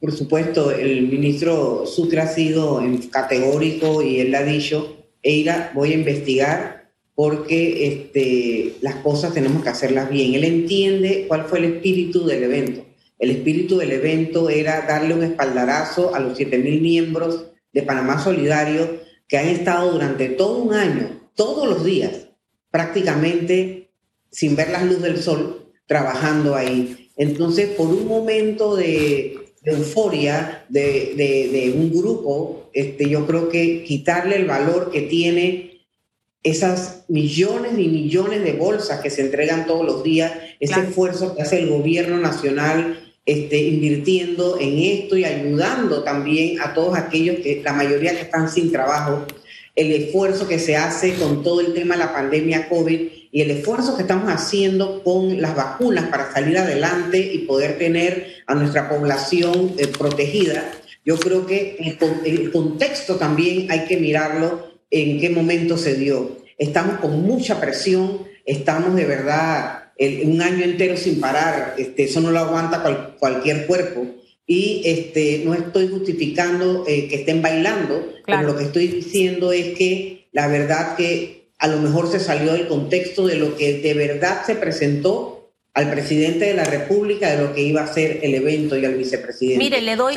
Por 0.00 0.12
supuesto, 0.12 0.70
el 0.70 1.02
ministro 1.08 1.84
Sucre 1.84 2.20
ha 2.20 2.26
sido 2.26 2.82
categórico 3.10 4.02
y 4.02 4.20
él 4.20 4.34
ha 4.34 4.42
dicho, 4.42 4.96
Eira, 5.22 5.72
voy 5.74 5.92
a 5.92 5.96
investigar 5.96 6.90
porque 7.14 7.86
este, 7.86 8.76
las 8.80 8.96
cosas 8.96 9.34
tenemos 9.34 9.62
que 9.62 9.68
hacerlas 9.68 10.08
bien. 10.08 10.34
Él 10.34 10.44
entiende 10.44 11.26
cuál 11.28 11.44
fue 11.44 11.58
el 11.58 11.66
espíritu 11.66 12.24
del 12.24 12.44
evento. 12.44 12.86
El 13.18 13.30
espíritu 13.30 13.76
del 13.76 13.92
evento 13.92 14.48
era 14.48 14.86
darle 14.88 15.12
un 15.12 15.22
espaldarazo 15.22 16.14
a 16.14 16.20
los 16.20 16.38
7.000 16.38 16.80
miembros 16.80 17.44
de 17.74 17.82
Panamá 17.82 18.24
Solidario 18.24 19.00
que 19.28 19.36
han 19.36 19.48
estado 19.48 19.92
durante 19.92 20.30
todo 20.30 20.62
un 20.62 20.72
año, 20.72 21.28
todos 21.34 21.68
los 21.68 21.84
días, 21.84 22.28
prácticamente 22.70 23.90
sin 24.30 24.56
ver 24.56 24.70
la 24.70 24.82
luz 24.82 25.02
del 25.02 25.18
sol, 25.18 25.66
trabajando 25.86 26.54
ahí. 26.54 27.10
Entonces, 27.16 27.68
por 27.70 27.88
un 27.88 28.08
momento 28.08 28.76
de, 28.76 29.39
euforia 29.64 30.64
de, 30.68 31.14
de, 31.16 31.72
un 31.76 31.90
grupo, 31.90 32.70
este, 32.72 33.08
yo 33.08 33.26
creo 33.26 33.48
que 33.48 33.84
quitarle 33.84 34.36
el 34.36 34.46
valor 34.46 34.90
que 34.90 35.02
tiene 35.02 35.86
esas 36.42 37.04
millones 37.08 37.72
y 37.78 37.88
millones 37.88 38.42
de 38.42 38.52
bolsas 38.52 39.00
que 39.00 39.10
se 39.10 39.20
entregan 39.20 39.66
todos 39.66 39.84
los 39.84 40.02
días, 40.02 40.32
ese 40.58 40.80
esfuerzo 40.80 41.34
que 41.34 41.42
hace 41.42 41.58
el 41.58 41.68
gobierno 41.68 42.16
nacional 42.18 42.98
este, 43.26 43.58
invirtiendo 43.58 44.58
en 44.58 44.78
esto 44.78 45.16
y 45.16 45.24
ayudando 45.24 46.02
también 46.02 46.60
a 46.62 46.72
todos 46.72 46.96
aquellos 46.96 47.36
que, 47.40 47.60
la 47.62 47.74
mayoría 47.74 48.12
que 48.12 48.22
están 48.22 48.48
sin 48.48 48.72
trabajo, 48.72 49.26
el 49.76 49.92
esfuerzo 49.92 50.48
que 50.48 50.58
se 50.58 50.76
hace 50.76 51.14
con 51.14 51.42
todo 51.42 51.60
el 51.60 51.74
tema 51.74 51.94
de 51.94 52.00
la 52.00 52.12
pandemia 52.12 52.68
COVID 52.68 53.00
y 53.32 53.40
el 53.40 53.50
esfuerzo 53.50 53.96
que 53.96 54.02
estamos 54.02 54.32
haciendo 54.32 55.02
con 55.02 55.40
las 55.40 55.54
vacunas 55.54 56.08
para 56.08 56.32
salir 56.32 56.58
adelante 56.58 57.18
y 57.18 57.38
poder 57.38 57.78
tener 57.78 58.26
a 58.46 58.54
nuestra 58.54 58.88
población 58.88 59.74
eh, 59.78 59.86
protegida. 59.86 60.72
Yo 61.04 61.18
creo 61.18 61.46
que 61.46 61.76
el 62.24 62.50
contexto 62.50 63.16
también 63.16 63.70
hay 63.70 63.86
que 63.86 63.96
mirarlo 63.96 64.70
en 64.90 65.20
qué 65.20 65.30
momento 65.30 65.78
se 65.78 65.94
dio. 65.94 66.38
Estamos 66.58 66.98
con 66.98 67.22
mucha 67.22 67.60
presión, 67.60 68.24
estamos 68.44 68.94
de 68.96 69.06
verdad 69.06 69.80
un 70.24 70.40
año 70.40 70.64
entero 70.64 70.96
sin 70.96 71.20
parar, 71.20 71.74
este, 71.76 72.04
eso 72.04 72.20
no 72.20 72.30
lo 72.30 72.38
aguanta 72.38 72.82
cualquier 73.18 73.66
cuerpo. 73.66 74.06
Y 74.46 74.82
este, 74.84 75.42
no 75.44 75.54
estoy 75.54 75.88
justificando 75.88 76.84
eh, 76.86 77.08
que 77.08 77.16
estén 77.16 77.40
bailando, 77.40 78.12
pero 78.26 78.42
lo 78.42 78.56
que 78.56 78.64
estoy 78.64 78.88
diciendo 78.88 79.52
es 79.52 79.76
que 79.76 80.28
la 80.32 80.48
verdad 80.48 80.96
que 80.96 81.50
a 81.58 81.68
lo 81.68 81.78
mejor 81.78 82.10
se 82.10 82.18
salió 82.18 82.52
del 82.52 82.66
contexto 82.66 83.26
de 83.26 83.36
lo 83.36 83.56
que 83.56 83.74
de 83.74 83.94
verdad 83.94 84.44
se 84.44 84.54
presentó 84.56 85.52
al 85.74 85.90
presidente 85.90 86.46
de 86.46 86.54
la 86.54 86.64
República 86.64 87.30
de 87.30 87.42
lo 87.42 87.54
que 87.54 87.62
iba 87.62 87.82
a 87.82 87.92
ser 87.92 88.20
el 88.22 88.34
evento 88.34 88.76
y 88.76 88.84
al 88.84 88.94
vicepresidente. 88.94 89.58
Mire, 89.58 89.80
le 89.80 89.94
doy, 89.94 90.14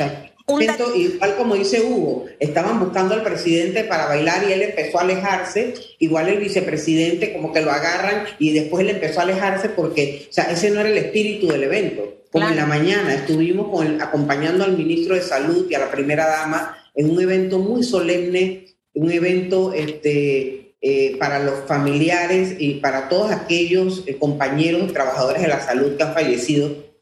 igual 0.94 1.36
como 1.36 1.54
dice 1.54 1.80
Hugo, 1.80 2.26
estaban 2.38 2.78
buscando 2.78 3.14
al 3.14 3.22
presidente 3.22 3.84
para 3.84 4.06
bailar 4.06 4.44
y 4.46 4.52
él 4.52 4.60
empezó 4.60 4.98
a 4.98 5.02
alejarse, 5.02 5.74
igual 5.98 6.28
el 6.28 6.38
vicepresidente 6.38 7.32
como 7.32 7.52
que 7.52 7.62
lo 7.62 7.70
agarran 7.70 8.24
y 8.38 8.52
después 8.52 8.84
él 8.84 8.90
empezó 8.90 9.20
a 9.20 9.22
alejarse 9.22 9.70
porque, 9.70 10.26
o 10.28 10.32
sea, 10.32 10.44
ese 10.50 10.70
no 10.70 10.80
era 10.80 10.90
el 10.90 10.98
espíritu 10.98 11.48
del 11.48 11.64
evento. 11.64 12.24
Como 12.30 12.48
en 12.48 12.56
la 12.56 12.66
mañana 12.66 13.14
estuvimos 13.14 13.68
con 13.68 14.02
acompañando 14.02 14.64
al 14.64 14.76
ministro 14.76 15.14
de 15.14 15.22
Salud 15.22 15.66
y 15.70 15.74
a 15.74 15.78
la 15.78 15.90
primera 15.90 16.26
dama 16.26 16.76
en 16.94 17.08
un 17.08 17.20
evento 17.20 17.58
muy 17.58 17.82
solemne, 17.82 18.66
un 18.94 19.10
evento 19.10 19.72
este, 19.72 20.74
eh, 20.80 21.16
para 21.18 21.38
los 21.38 21.60
familiares 21.66 22.56
y 22.58 22.74
para 22.74 23.08
todos 23.08 23.30
aquellos 23.30 24.02
eh, 24.06 24.16
compañeros 24.16 24.82
y 24.82 24.92
trabajadores 24.92 25.42
de 25.42 25.48
la 25.48 25.64
salud 25.64 25.96
que 25.96 26.02
han 26.02 26.12
fallecido 26.12 26.93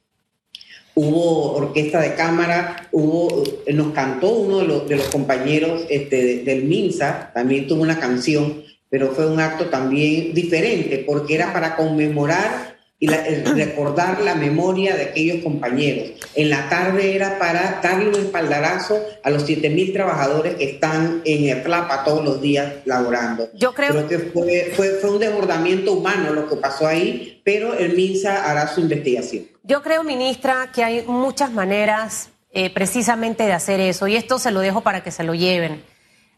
hubo 0.95 1.55
orquesta 1.55 2.01
de 2.01 2.15
cámara, 2.15 2.89
hubo, 2.93 3.45
nos 3.73 3.93
cantó 3.93 4.31
uno 4.31 4.59
de 4.59 4.67
los, 4.67 4.89
de 4.89 4.97
los 4.97 5.07
compañeros 5.07 5.85
este, 5.89 6.43
del 6.45 6.65
MINSA, 6.65 7.31
también 7.33 7.67
tuvo 7.67 7.83
una 7.83 7.99
canción, 7.99 8.63
pero 8.91 9.13
fue 9.13 9.27
un 9.27 9.41
acto 9.41 9.67
también 9.67 10.35
diferente 10.35 11.03
porque 11.07 11.35
era 11.35 11.53
para 11.53 11.77
conmemorar 11.77 12.72
y 13.03 13.09
recordar 13.09 14.21
la 14.21 14.37
memoria 14.37 14.95
de 14.95 15.07
aquellos 15.07 15.43
compañeros. 15.43 16.13
En 16.37 16.51
la 16.51 16.69
tarde 16.69 17.17
era 17.17 17.37
para 17.37 17.81
darle 17.83 18.11
un 18.11 18.15
espaldarazo 18.15 19.05
a 19.25 19.31
los 19.31 19.45
7.000 19.45 19.93
trabajadores 19.93 20.55
que 20.55 20.71
están 20.71 21.21
en 21.25 21.49
el 21.49 21.63
plapa 21.63 22.05
todos 22.05 22.25
los 22.25 22.41
días 22.41 22.75
laborando. 22.85 23.49
Yo 23.55 23.75
creo, 23.75 24.07
que 24.07 24.21
fue, 24.21 24.73
fue, 24.77 24.91
fue 25.01 25.11
un 25.11 25.19
desbordamiento 25.19 25.95
humano 25.95 26.33
lo 26.33 26.49
que 26.49 26.55
pasó 26.55 26.87
ahí, 26.87 27.43
pero 27.45 27.75
el 27.75 27.97
MINSA 27.97 28.49
hará 28.49 28.69
su 28.69 28.81
investigación. 28.81 29.47
Yo 29.65 29.83
creo, 29.83 30.05
ministra, 30.05 30.71
que 30.73 30.85
hay 30.85 31.03
muchas 31.05 31.51
maneras 31.51 32.29
eh, 32.53 32.71
precisamente 32.73 33.43
de 33.43 33.53
hacer 33.53 33.81
eso, 33.81 34.07
y 34.07 34.15
esto 34.15 34.39
se 34.39 34.53
lo 34.53 34.61
dejo 34.61 34.83
para 34.83 35.03
que 35.03 35.11
se 35.11 35.25
lo 35.25 35.35
lleven. 35.35 35.83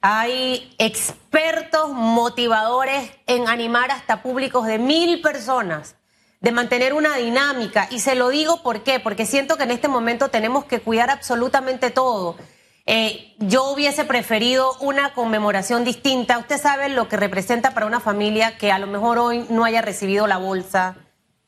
Hay 0.00 0.74
expertos 0.78 1.92
motivadores 1.92 3.10
en 3.26 3.48
animar 3.48 3.90
hasta 3.90 4.22
públicos 4.22 4.66
de 4.66 4.78
mil 4.78 5.20
personas 5.20 5.96
de 6.44 6.52
mantener 6.52 6.92
una 6.92 7.16
dinámica. 7.16 7.88
Y 7.90 8.00
se 8.00 8.14
lo 8.14 8.28
digo 8.28 8.62
por 8.62 8.82
qué, 8.82 9.00
porque 9.00 9.24
siento 9.24 9.56
que 9.56 9.62
en 9.62 9.70
este 9.70 9.88
momento 9.88 10.28
tenemos 10.28 10.66
que 10.66 10.78
cuidar 10.78 11.08
absolutamente 11.08 11.88
todo. 11.90 12.36
Eh, 12.84 13.34
yo 13.38 13.70
hubiese 13.70 14.04
preferido 14.04 14.76
una 14.80 15.14
conmemoración 15.14 15.84
distinta. 15.84 16.36
Usted 16.36 16.60
sabe 16.60 16.90
lo 16.90 17.08
que 17.08 17.16
representa 17.16 17.72
para 17.72 17.86
una 17.86 17.98
familia 17.98 18.58
que 18.58 18.70
a 18.70 18.78
lo 18.78 18.86
mejor 18.86 19.18
hoy 19.18 19.46
no 19.48 19.64
haya 19.64 19.80
recibido 19.80 20.26
la 20.26 20.36
bolsa, 20.36 20.96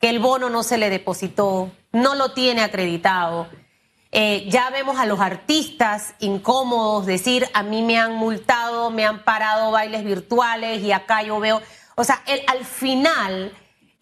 que 0.01 0.09
el 0.09 0.19
bono 0.19 0.49
no 0.49 0.63
se 0.63 0.79
le 0.79 0.89
depositó, 0.89 1.71
no 1.93 2.15
lo 2.15 2.33
tiene 2.33 2.63
acreditado. 2.63 3.49
Eh, 4.13 4.47
ya 4.49 4.71
vemos 4.71 4.99
a 4.99 5.05
los 5.05 5.21
artistas 5.21 6.15
incómodos 6.21 7.05
decir, 7.05 7.47
a 7.53 7.63
mí 7.63 7.83
me 7.83 7.99
han 7.99 8.15
multado, 8.15 8.91
me 8.91 9.05
han 9.05 9.25
parado 9.25 9.73
bailes 9.73 10.05
virtuales 10.05 10.83
y 10.83 10.93
acá 10.93 11.23
yo 11.23 11.39
veo, 11.39 11.61
o 11.97 12.05
sea, 12.05 12.23
el, 12.27 12.41
al 12.47 12.65
final 12.65 13.53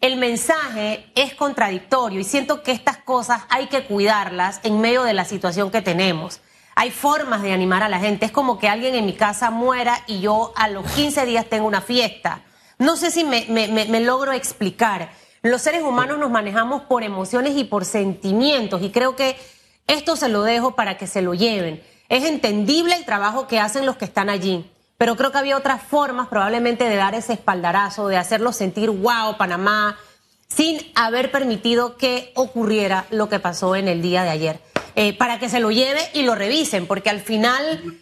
el 0.01 0.17
mensaje 0.17 1.11
es 1.15 1.33
contradictorio 1.33 2.19
y 2.19 2.23
siento 2.23 2.61
que 2.61 2.71
estas 2.71 2.97
cosas 2.97 3.43
hay 3.49 3.67
que 3.67 3.85
cuidarlas 3.85 4.59
en 4.63 4.79
medio 4.79 5.03
de 5.03 5.13
la 5.13 5.25
situación 5.25 5.71
que 5.71 5.81
tenemos. 5.81 6.41
Hay 6.75 6.91
formas 6.91 7.41
de 7.41 7.53
animar 7.53 7.83
a 7.83 7.89
la 7.89 7.99
gente. 7.99 8.25
Es 8.25 8.31
como 8.31 8.59
que 8.59 8.67
alguien 8.67 8.95
en 8.95 9.05
mi 9.05 9.13
casa 9.13 9.49
muera 9.49 10.03
y 10.07 10.19
yo 10.19 10.51
a 10.55 10.67
los 10.67 10.85
15 10.91 11.25
días 11.25 11.45
tengo 11.45 11.65
una 11.65 11.81
fiesta. 11.81 12.41
No 12.77 12.97
sé 12.97 13.11
si 13.11 13.23
me, 13.23 13.99
logro 14.01 14.33
explicar. 14.33 15.09
Los 15.41 15.61
seres 15.61 15.83
humanos 15.83 16.19
nos 16.19 16.29
manejamos 16.29 16.83
por 16.83 17.03
emociones 17.03 17.55
y 17.55 17.63
por 17.63 17.85
sentimientos 17.85 18.81
y 18.81 18.91
creo 18.91 19.15
que 19.15 19.37
esto 19.87 20.15
se 20.15 20.27
lo 20.27 20.43
dejo 20.43 20.75
para 20.75 20.97
que 20.97 21.07
se 21.07 21.21
lo 21.21 21.33
lleven. 21.33 21.81
Es 22.09 22.25
entendible 22.25 22.95
el 22.95 23.05
trabajo 23.05 23.47
que 23.47 23.59
hacen 23.59 23.85
los 23.85 23.95
que 23.95 24.05
están 24.05 24.29
allí 24.29 24.69
pero 24.97 25.15
creo 25.15 25.31
que 25.31 25.37
había 25.37 25.57
otras 25.57 25.81
formas 25.81 26.27
probablemente 26.27 26.87
de 26.87 26.95
dar 26.95 27.15
ese 27.15 27.33
espaldarazo, 27.33 28.07
de 28.07 28.17
hacerlo 28.17 28.53
sentir, 28.53 28.89
wow, 28.89 29.37
Panamá, 29.37 29.97
sin 30.47 30.79
haber 30.95 31.31
permitido 31.31 31.97
que 31.97 32.31
ocurriera 32.35 33.05
lo 33.09 33.27
que 33.27 33.39
pasó 33.39 33.75
en 33.75 33.87
el 33.87 34.01
día 34.01 34.23
de 34.23 34.29
ayer. 34.29 34.59
Eh, 34.95 35.17
para 35.17 35.39
que 35.39 35.49
se 35.49 35.59
lo 35.59 35.71
lleve 35.71 36.01
y 36.13 36.23
lo 36.23 36.35
revisen, 36.35 36.87
porque 36.87 37.09
al 37.09 37.19
final 37.19 37.99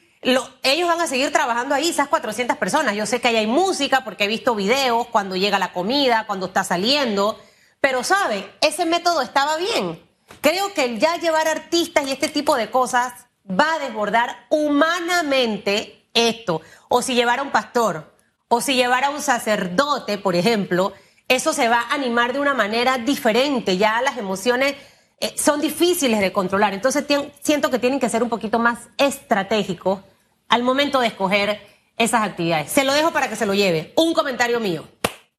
ellos 0.62 0.88
van 0.88 1.02
a 1.02 1.08
seguir 1.08 1.32
trabajando 1.32 1.74
ahí, 1.74 1.90
esas 1.90 2.08
400 2.08 2.58
personas. 2.58 2.96
Yo 2.96 3.06
sé 3.08 3.20
que 3.20 3.30
ahí 3.30 3.38
hay 3.38 3.48
música, 3.48 4.04
porque 4.04 4.26
he 4.26 4.28
visto 4.28 4.54
videos 4.54 5.08
cuando 5.08 5.36
llega 5.36 5.58
la 5.58 5.74
comida, 5.74 6.26
cuando 6.28 6.46
está 6.46 6.64
saliendo, 6.64 7.40
pero 7.82 8.04
sabe, 8.04 8.48
ese 8.62 8.86
método 8.86 9.22
estaba 9.22 9.58
bien. 9.58 10.00
Creo 10.42 10.74
que 10.74 10.86
el 10.86 11.00
ya 11.00 11.18
llevar 11.18 11.48
artistas 11.48 12.08
y 12.08 12.12
este 12.12 12.30
tipo 12.30 12.56
de 12.56 12.70
cosas 12.70 13.14
va 13.50 13.74
a 13.74 13.80
desbordar 13.80 14.46
humanamente 14.50 16.03
esto 16.14 16.62
o 16.90 17.02
si 17.02 17.16
llevara 17.16 17.42
un 17.42 17.52
pastor, 17.52 18.14
o 18.48 18.62
si 18.62 18.76
llevara 18.76 19.10
un 19.10 19.22
sacerdote, 19.22 20.20
por 20.20 20.36
ejemplo, 20.36 20.94
eso 21.28 21.54
se 21.54 21.68
va 21.68 21.82
a 21.82 21.94
animar 21.96 22.34
de 22.34 22.40
una 22.40 22.54
manera 22.54 23.00
diferente. 23.00 23.78
Ya 23.78 24.00
las 24.02 24.18
emociones 24.18 24.76
eh, 25.20 25.34
son 25.36 25.60
difíciles 25.60 26.20
de 26.20 26.32
controlar. 26.32 26.74
Entonces 26.74 27.04
siento 27.42 27.72
que 27.72 27.80
tienen 27.80 28.00
que 28.00 28.10
ser 28.10 28.22
un 28.22 28.30
poquito 28.30 28.60
más 28.60 28.90
estratégicos 28.98 30.02
al 30.50 30.62
momento 30.62 31.00
de 31.00 31.08
escoger 31.08 31.60
esas 31.98 32.22
actividades. 32.22 32.72
Se 32.72 32.84
lo 32.84 32.94
dejo 32.94 33.12
para 33.12 33.28
que 33.28 33.36
se 33.36 33.48
lo 33.48 33.56
lleve. 33.56 33.92
Un 33.96 34.14
comentario 34.14 34.60
mío. 34.60 34.88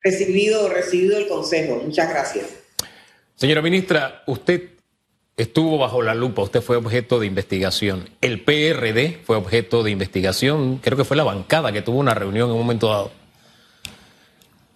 Recibido, 0.03 0.69
recibido 0.69 1.17
el 1.17 1.29
consejo. 1.29 1.81
Muchas 1.85 2.09
gracias. 2.09 2.47
Señora 3.37 3.63
ministra, 3.63 4.23
usted 4.27 4.74
estuvo 5.37 5.79
bajo 5.79 6.03
la 6.03 6.15
lupa, 6.15 6.43
usted 6.43 6.63
fue 6.63 6.77
objeto 6.77 7.19
de 7.19 7.27
investigación. 7.27 8.09
El 8.21 8.41
PRD 8.43 9.19
fue 9.25 9.37
objeto 9.37 9.83
de 9.83 9.91
investigación, 9.91 10.79
creo 10.79 10.97
que 10.97 11.05
fue 11.05 11.17
la 11.17 11.25
bancada 11.25 11.73
que 11.73 11.83
tuvo 11.83 11.99
una 11.99 12.15
reunión 12.15 12.49
en 12.49 12.53
un 12.53 12.61
momento 12.61 12.89
dado. 12.89 13.11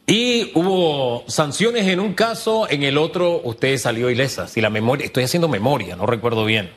Y 0.07 0.53
hubo 0.55 1.25
sanciones 1.29 1.87
en 1.87 2.01
un 2.01 2.15
caso, 2.15 2.67
en 2.71 2.83
el 2.83 2.97
otro 2.97 3.43
usted 3.45 3.77
salió 3.77 4.09
ilesa. 4.09 4.49
Si 4.49 4.63
la 4.63 4.71
memoria, 4.71 5.05
estoy 5.05 5.25
haciendo 5.25 5.49
memoria, 5.49 5.97
no 5.97 6.07
recuerdo 6.07 6.47
bien. 6.47 6.71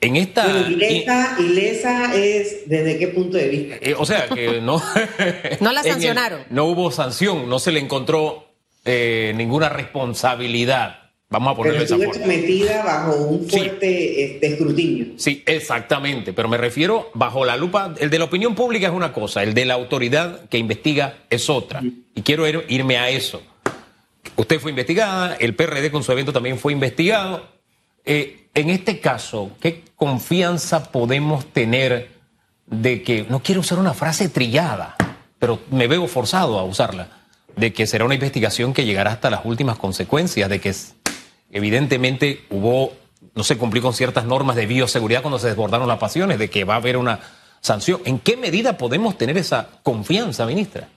En 0.00 0.16
esta. 0.16 0.46
ilesa, 0.68 1.36
ilesa 1.40 2.14
es 2.14 2.68
desde 2.68 2.98
qué 2.98 3.08
punto 3.08 3.36
de 3.36 3.48
vista. 3.48 3.76
Eh, 3.80 3.94
o 3.98 4.06
sea 4.06 4.28
que 4.28 4.60
no. 4.60 4.80
no 5.60 5.72
la 5.72 5.82
sancionaron. 5.82 6.42
no 6.50 6.64
hubo 6.66 6.90
sanción, 6.92 7.48
no 7.48 7.58
se 7.58 7.72
le 7.72 7.80
encontró 7.80 8.48
eh, 8.84 9.32
ninguna 9.34 9.68
responsabilidad. 9.68 11.01
Vamos 11.32 11.52
a 11.52 11.56
ponerlo 11.56 11.82
esa 11.82 11.96
forma. 11.96 12.26
metida 12.26 12.84
bajo 12.84 13.16
un 13.16 13.48
fuerte 13.48 14.24
este, 14.24 14.46
escrutinio. 14.48 15.06
Sí, 15.16 15.42
exactamente, 15.46 16.34
pero 16.34 16.46
me 16.46 16.58
refiero 16.58 17.10
bajo 17.14 17.44
la 17.46 17.56
lupa, 17.56 17.94
el 17.98 18.10
de 18.10 18.18
la 18.18 18.26
opinión 18.26 18.54
pública 18.54 18.88
es 18.88 18.92
una 18.92 19.14
cosa, 19.14 19.42
el 19.42 19.54
de 19.54 19.64
la 19.64 19.74
autoridad 19.74 20.48
que 20.50 20.58
investiga 20.58 21.20
es 21.30 21.48
otra. 21.48 21.82
Y 22.14 22.20
quiero 22.20 22.46
irme 22.68 22.98
a 22.98 23.08
eso. 23.08 23.42
Usted 24.36 24.60
fue 24.60 24.70
investigada, 24.70 25.34
el 25.36 25.54
PRD 25.54 25.90
con 25.90 26.04
su 26.04 26.12
evento 26.12 26.34
también 26.34 26.58
fue 26.58 26.72
investigado. 26.72 27.48
Eh, 28.04 28.48
en 28.54 28.68
este 28.68 29.00
caso, 29.00 29.52
¿qué 29.58 29.84
confianza 29.96 30.92
podemos 30.92 31.46
tener 31.46 32.10
de 32.66 33.02
que, 33.02 33.24
no 33.28 33.42
quiero 33.42 33.62
usar 33.62 33.78
una 33.78 33.94
frase 33.94 34.28
trillada, 34.28 34.96
pero 35.38 35.60
me 35.70 35.86
veo 35.86 36.06
forzado 36.08 36.58
a 36.58 36.64
usarla, 36.64 37.08
de 37.56 37.72
que 37.72 37.86
será 37.86 38.04
una 38.04 38.14
investigación 38.14 38.74
que 38.74 38.84
llegará 38.84 39.12
hasta 39.12 39.30
las 39.30 39.44
últimas 39.44 39.78
consecuencias, 39.78 40.48
de 40.50 40.60
que 40.60 40.74
evidentemente 41.52 42.40
hubo, 42.50 42.92
no 43.34 43.44
se 43.44 43.56
cumplió 43.56 43.82
con 43.82 43.94
ciertas 43.94 44.24
normas 44.24 44.56
de 44.56 44.66
bioseguridad 44.66 45.22
cuando 45.22 45.38
se 45.38 45.46
desbordaron 45.46 45.86
las 45.86 45.98
pasiones, 45.98 46.38
de 46.38 46.50
que 46.50 46.64
va 46.64 46.74
a 46.74 46.78
haber 46.78 46.96
una 46.96 47.20
sanción. 47.60 48.00
¿En 48.04 48.18
qué 48.18 48.36
medida 48.36 48.76
podemos 48.76 49.16
tener 49.16 49.38
esa 49.38 49.68
confianza, 49.82 50.46
ministra? 50.46 50.88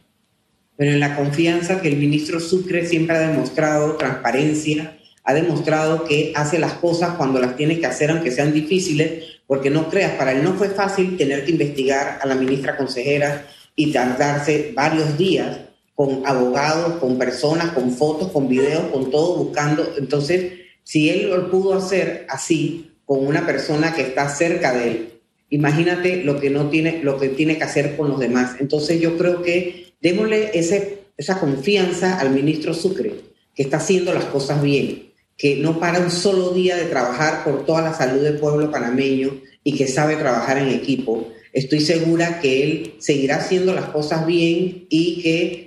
Pero 0.77 0.91
en 0.91 0.99
la 0.99 1.15
confianza 1.15 1.81
que 1.81 1.89
el 1.89 1.97
ministro 1.97 2.39
Sucre 2.39 2.87
siempre 2.87 3.15
ha 3.15 3.19
demostrado 3.19 3.95
transparencia, 3.95 4.97
ha 5.23 5.33
demostrado 5.33 6.03
que 6.05 6.33
hace 6.35 6.59
las 6.59 6.73
cosas 6.73 7.15
cuando 7.15 7.39
las 7.39 7.55
tiene 7.55 7.79
que 7.79 7.85
hacer, 7.85 8.11
aunque 8.11 8.31
sean 8.31 8.53
difíciles, 8.53 9.39
porque 9.47 9.69
no 9.69 9.89
creas, 9.89 10.13
para 10.13 10.31
él 10.31 10.43
no 10.43 10.53
fue 10.53 10.69
fácil 10.69 11.17
tener 11.17 11.45
que 11.45 11.51
investigar 11.51 12.19
a 12.21 12.27
la 12.27 12.35
ministra 12.35 12.75
consejera 12.75 13.45
y 13.75 13.91
tardarse 13.91 14.71
varios 14.75 15.17
días 15.17 15.59
con 15.95 16.23
abogados, 16.25 16.99
con 16.99 17.17
personas, 17.17 17.71
con 17.71 17.91
fotos, 17.91 18.31
con 18.31 18.49
videos, 18.49 18.91
con 18.91 19.09
todo 19.09 19.37
buscando. 19.37 19.93
Entonces, 19.97 20.53
si 20.83 21.09
él 21.09 21.29
lo 21.29 21.49
pudo 21.49 21.73
hacer 21.73 22.27
así 22.29 22.91
con 23.05 23.25
una 23.25 23.45
persona 23.45 23.93
que 23.93 24.01
está 24.01 24.27
cerca 24.29 24.73
de 24.73 24.87
él, 24.87 25.09
imagínate 25.49 26.23
lo 26.23 26.39
que 26.39 26.49
no 26.49 26.69
tiene, 26.69 27.01
lo 27.01 27.17
que 27.17 27.29
tiene 27.29 27.57
que 27.57 27.63
hacer 27.63 27.95
con 27.95 28.09
los 28.09 28.19
demás. 28.19 28.57
Entonces, 28.59 28.99
yo 28.99 29.17
creo 29.17 29.41
que 29.41 29.93
démosle 30.01 30.51
ese, 30.53 30.99
esa 31.17 31.39
confianza 31.39 32.19
al 32.19 32.31
ministro 32.31 32.73
Sucre, 32.73 33.15
que 33.55 33.63
está 33.63 33.77
haciendo 33.77 34.13
las 34.13 34.25
cosas 34.25 34.61
bien, 34.61 35.13
que 35.37 35.55
no 35.55 35.79
para 35.79 35.99
un 35.99 36.11
solo 36.11 36.49
día 36.49 36.75
de 36.75 36.85
trabajar 36.85 37.45
por 37.45 37.65
toda 37.65 37.81
la 37.81 37.93
salud 37.93 38.21
del 38.21 38.37
pueblo 38.37 38.69
panameño 38.69 39.41
y 39.63 39.77
que 39.77 39.87
sabe 39.87 40.17
trabajar 40.17 40.57
en 40.57 40.69
equipo. 40.69 41.29
Estoy 41.53 41.79
segura 41.79 42.41
que 42.41 42.63
él 42.63 42.93
seguirá 42.99 43.37
haciendo 43.37 43.73
las 43.73 43.85
cosas 43.85 44.27
bien 44.27 44.87
y 44.89 45.21
que 45.21 45.64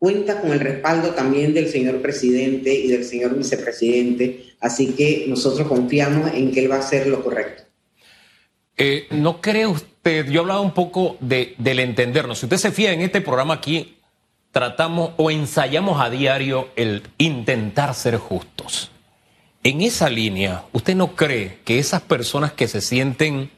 cuenta 0.00 0.40
con 0.40 0.50
el 0.50 0.60
respaldo 0.60 1.10
también 1.10 1.52
del 1.52 1.68
señor 1.68 2.00
presidente 2.00 2.74
y 2.74 2.88
del 2.88 3.04
señor 3.04 3.36
vicepresidente, 3.36 4.54
así 4.58 4.94
que 4.94 5.26
nosotros 5.28 5.68
confiamos 5.68 6.32
en 6.34 6.50
que 6.50 6.60
él 6.60 6.70
va 6.70 6.76
a 6.76 6.80
hacer 6.80 7.06
lo 7.06 7.22
correcto. 7.22 7.64
Eh, 8.78 9.06
¿No 9.10 9.42
cree 9.42 9.66
usted, 9.66 10.26
yo 10.30 10.40
hablaba 10.40 10.62
un 10.62 10.72
poco 10.72 11.18
de, 11.20 11.54
del 11.58 11.80
entendernos, 11.80 12.38
si 12.38 12.46
usted 12.46 12.56
se 12.56 12.72
fía 12.72 12.92
en 12.92 13.02
este 13.02 13.20
programa 13.20 13.52
aquí, 13.52 13.98
tratamos 14.52 15.10
o 15.18 15.30
ensayamos 15.30 16.00
a 16.00 16.08
diario 16.08 16.70
el 16.76 17.02
intentar 17.18 17.94
ser 17.94 18.16
justos. 18.16 18.90
En 19.62 19.82
esa 19.82 20.08
línea, 20.08 20.64
¿usted 20.72 20.96
no 20.96 21.14
cree 21.14 21.58
que 21.66 21.78
esas 21.78 22.00
personas 22.00 22.52
que 22.54 22.68
se 22.68 22.80
sienten 22.80 23.50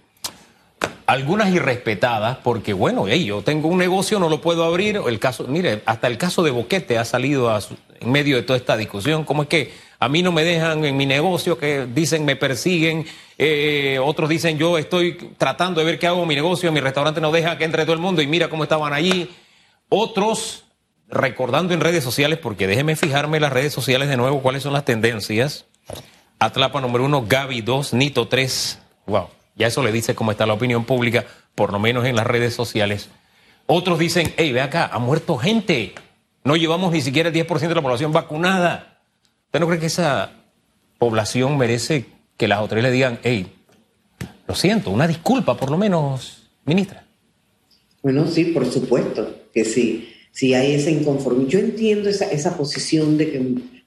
algunas 1.13 1.53
irrespetadas, 1.53 2.39
porque 2.39 2.73
bueno, 2.73 3.07
yo 3.07 3.43
tengo 3.43 3.69
un 3.69 3.79
negocio, 3.79 4.19
no 4.19 4.29
lo 4.31 4.41
puedo 4.41 4.65
abrir. 4.65 5.01
El 5.07 5.19
caso, 5.19 5.45
mire, 5.47 5.83
hasta 5.85 6.07
el 6.07 6.17
caso 6.17 6.43
de 6.43 6.51
Boquete 6.51 6.97
ha 6.97 7.05
salido 7.05 7.57
en 8.01 8.11
medio 8.11 8.37
de 8.37 8.43
toda 8.43 8.57
esta 8.57 8.77
discusión. 8.79 9.25
¿Cómo 9.25 9.43
es 9.43 9.49
que 9.49 9.73
a 9.99 10.09
mí 10.09 10.23
no 10.23 10.33
me 10.33 10.43
dejan 10.43 10.85
en 10.85 10.97
mi 10.97 11.05
negocio, 11.05 11.59
que 11.59 11.87
dicen 11.87 12.25
me 12.25 12.35
persiguen, 12.35 13.07
eh, 13.37 14.01
otros 14.03 14.29
dicen 14.29 14.57
yo 14.59 14.79
estoy 14.79 15.35
tratando 15.37 15.81
de 15.81 15.87
ver 15.87 15.99
qué 15.99 16.07
hago 16.07 16.25
mi 16.25 16.35
negocio, 16.35 16.73
mi 16.73 16.81
restaurante 16.81 17.21
no 17.21 17.31
deja 17.31 17.59
que 17.59 17.65
entre 17.65 17.85
todo 17.85 17.93
el 17.93 18.01
mundo 18.01 18.23
y 18.23 18.27
mira 18.27 18.49
cómo 18.49 18.63
estaban 18.63 18.93
allí. 18.95 19.31
Otros 19.91 20.65
recordando 21.09 21.75
en 21.75 21.81
redes 21.81 22.03
sociales, 22.03 22.39
porque 22.39 22.67
déjeme 22.67 22.97
fijarme 22.97 23.37
en 23.37 23.43
las 23.43 23.53
redes 23.53 23.75
sociales 23.75 24.09
de 24.09 24.17
nuevo 24.17 24.41
cuáles 24.41 24.63
son 24.63 24.73
las 24.73 24.87
tendencias. 24.87 25.67
Atlapa 26.39 26.81
número 26.81 27.05
uno, 27.05 27.25
Gaby 27.29 27.61
dos, 27.61 27.93
Nito 27.93 28.27
tres. 28.29 28.81
Wow, 29.07 29.29
ya 29.57 29.67
eso 29.67 29.83
le 29.83 29.93
dice 29.93 30.15
cómo 30.15 30.31
está 30.31 30.47
la 30.47 30.55
opinión 30.55 30.85
pública, 30.85 31.25
por 31.55 31.73
lo 31.73 31.79
menos 31.79 32.05
en 32.07 32.17
las 32.17 32.27
redes 32.27 32.55
sociales. 32.55 33.11
Otros 33.67 33.99
dicen, 33.99 34.33
hey, 34.37 34.53
ve 34.53 34.61
acá, 34.61 34.91
ha 34.93 34.99
muerto 34.99 35.37
gente. 35.37 35.95
No 36.45 36.57
llevamos 36.57 36.93
ni 36.93 37.01
siquiera 37.01 37.29
el 37.29 37.35
10% 37.35 37.69
de 37.69 37.75
la 37.75 37.83
población 37.83 38.13
vacunada. 38.13 39.01
¿Usted 39.47 39.61
no 39.61 39.69
cree 39.69 39.79
que 39.79 39.87
esa 39.87 40.33
población 40.99 41.57
merece 41.59 42.07
que 42.37 42.49
las 42.49 42.59
autoridades 42.59 42.91
le 42.91 42.97
digan, 42.97 43.19
hey, 43.23 43.53
lo 44.47 44.55
siento, 44.55 44.91
una 44.91 45.07
disculpa 45.07 45.57
por 45.57 45.71
lo 45.71 45.77
menos, 45.77 46.51
ministra? 46.65 47.05
Bueno, 48.03 48.27
sí, 48.27 48.47
por 48.47 48.71
supuesto 48.71 49.43
que 49.53 49.65
sí. 49.65 50.09
Si 50.33 50.55
hay 50.55 50.75
esa 50.75 50.91
inconformidad. 50.91 51.49
Yo 51.49 51.59
entiendo 51.59 52.09
esa, 52.09 52.25
esa 52.31 52.57
posición 52.57 53.19
de 53.19 53.31
que 53.31 53.39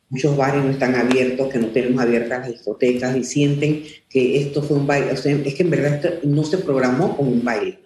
muchos 0.09 0.37
bares 0.37 0.63
no 0.63 0.71
están 0.71 0.95
abiertos, 0.95 1.51
que 1.51 1.59
no 1.59 1.67
tenemos 1.67 2.01
abiertas 2.01 2.39
las 2.39 2.49
discotecas 2.49 3.15
y 3.17 3.23
sienten 3.23 3.83
que 4.09 4.37
esto 4.39 4.61
fue 4.61 4.77
un 4.77 4.87
baile. 4.87 5.11
Es 5.11 5.21
que 5.21 5.63
en 5.63 5.69
verdad 5.69 5.95
esto 5.95 6.09
no 6.23 6.43
se 6.43 6.59
programó 6.59 7.15
como 7.17 7.31
un 7.31 7.43
baile. 7.43 7.79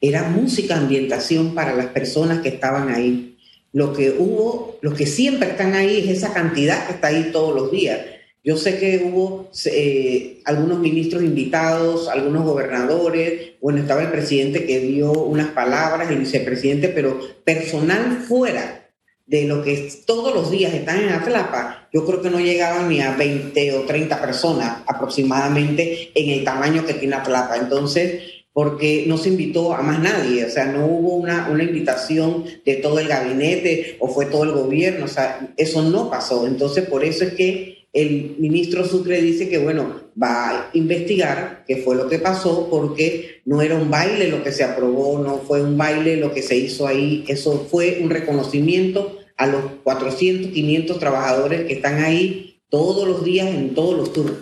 Era 0.00 0.28
música, 0.28 0.76
ambientación 0.76 1.54
para 1.54 1.74
las 1.74 1.86
personas 1.86 2.40
que 2.40 2.48
estaban 2.48 2.88
ahí. 2.88 3.38
Lo 3.72 3.92
que 3.92 4.10
hubo, 4.10 4.78
los 4.80 4.94
que 4.94 5.06
siempre 5.06 5.50
están 5.50 5.74
ahí 5.74 5.98
es 5.98 6.18
esa 6.18 6.32
cantidad 6.32 6.86
que 6.86 6.94
está 6.94 7.08
ahí 7.08 7.30
todos 7.32 7.54
los 7.54 7.70
días. 7.70 8.00
Yo 8.42 8.56
sé 8.56 8.78
que 8.78 9.02
hubo 9.04 9.50
eh, 9.64 10.40
algunos 10.44 10.78
ministros 10.78 11.22
invitados, 11.24 12.08
algunos 12.08 12.44
gobernadores, 12.44 13.54
bueno, 13.60 13.80
estaba 13.80 14.02
el 14.02 14.10
presidente 14.12 14.64
que 14.64 14.78
dio 14.78 15.10
unas 15.12 15.48
palabras, 15.48 16.08
el 16.08 16.18
vicepresidente, 16.18 16.88
pero 16.88 17.18
personal 17.44 18.22
fuera 18.28 18.85
de 19.26 19.44
lo 19.44 19.62
que 19.62 19.90
todos 20.06 20.32
los 20.32 20.50
días 20.50 20.72
están 20.72 21.02
en 21.02 21.08
Atlapa, 21.10 21.88
yo 21.92 22.06
creo 22.06 22.22
que 22.22 22.30
no 22.30 22.38
llegaban 22.38 22.88
ni 22.88 23.00
a 23.00 23.16
20 23.16 23.78
o 23.78 23.80
30 23.82 24.20
personas 24.20 24.82
aproximadamente 24.86 26.12
en 26.14 26.30
el 26.30 26.44
tamaño 26.44 26.86
que 26.86 26.94
tiene 26.94 27.16
Atlapa. 27.16 27.56
Entonces, 27.56 28.22
porque 28.52 29.04
no 29.06 29.18
se 29.18 29.28
invitó 29.28 29.74
a 29.74 29.82
más 29.82 29.98
nadie, 29.98 30.44
o 30.44 30.48
sea, 30.48 30.64
no 30.66 30.86
hubo 30.86 31.16
una, 31.16 31.48
una 31.50 31.62
invitación 31.62 32.44
de 32.64 32.76
todo 32.76 33.00
el 33.00 33.08
gabinete 33.08 33.96
o 33.98 34.08
fue 34.08 34.26
todo 34.26 34.44
el 34.44 34.52
gobierno, 34.52 35.04
o 35.04 35.08
sea, 35.08 35.52
eso 35.56 35.82
no 35.82 36.08
pasó. 36.08 36.46
Entonces, 36.46 36.86
por 36.86 37.04
eso 37.04 37.24
es 37.24 37.34
que 37.34 37.75
el 37.96 38.36
ministro 38.38 38.84
Sucre 38.84 39.22
dice 39.22 39.48
que, 39.48 39.56
bueno, 39.56 40.02
va 40.22 40.50
a 40.50 40.70
investigar 40.74 41.64
qué 41.66 41.78
fue 41.78 41.96
lo 41.96 42.08
que 42.08 42.18
pasó, 42.18 42.68
porque 42.68 43.40
no 43.46 43.62
era 43.62 43.74
un 43.74 43.90
baile 43.90 44.28
lo 44.28 44.42
que 44.42 44.52
se 44.52 44.64
aprobó, 44.64 45.18
no 45.18 45.38
fue 45.38 45.62
un 45.62 45.78
baile 45.78 46.18
lo 46.18 46.30
que 46.30 46.42
se 46.42 46.56
hizo 46.58 46.86
ahí, 46.86 47.24
eso 47.26 47.66
fue 47.70 48.00
un 48.02 48.10
reconocimiento 48.10 49.18
a 49.38 49.46
los 49.46 49.62
400, 49.82 50.52
500 50.52 50.98
trabajadores 50.98 51.66
que 51.66 51.72
están 51.72 52.04
ahí 52.04 52.60
todos 52.68 53.08
los 53.08 53.24
días 53.24 53.48
en 53.48 53.74
todos 53.74 53.96
los 53.96 54.12
turnos. 54.12 54.40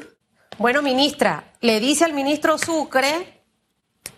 Bueno, 0.59 0.83
ministra, 0.83 1.53
le 1.61 1.79
dice 1.79 2.05
al 2.05 2.13
ministro 2.13 2.59
Sucre 2.59 3.41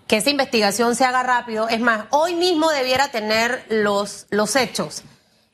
que 0.07 0.17
esa 0.17 0.31
investigación 0.31 0.95
se 0.95 1.05
haga 1.05 1.23
rápido. 1.23 1.69
Es 1.69 1.81
más, 1.81 2.07
hoy 2.11 2.35
mismo 2.35 2.71
debiera 2.71 3.11
tener 3.11 3.65
los, 3.69 4.27
los 4.31 4.57
hechos 4.57 5.03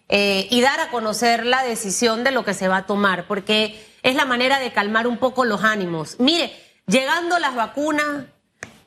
eh, 0.09 0.47
y 0.51 0.61
dar 0.61 0.81
a 0.81 0.91
conocer 0.91 1.47
la 1.47 1.63
decisión 1.65 2.25
de 2.25 2.31
lo 2.31 2.45
que 2.45 2.55
se 2.55 2.69
va 2.69 2.79
a 2.79 2.87
tomar, 2.87 3.27
porque 3.27 3.83
es 4.03 4.15
la 4.15 4.25
manera 4.25 4.59
de 4.59 4.73
calmar 4.73 5.07
un 5.07 5.19
poco 5.19 5.45
los 5.45 5.63
ánimos. 5.65 6.17
Mire, 6.19 6.53
llegando 6.87 7.39
las 7.39 7.55
vacunas, 7.55 8.27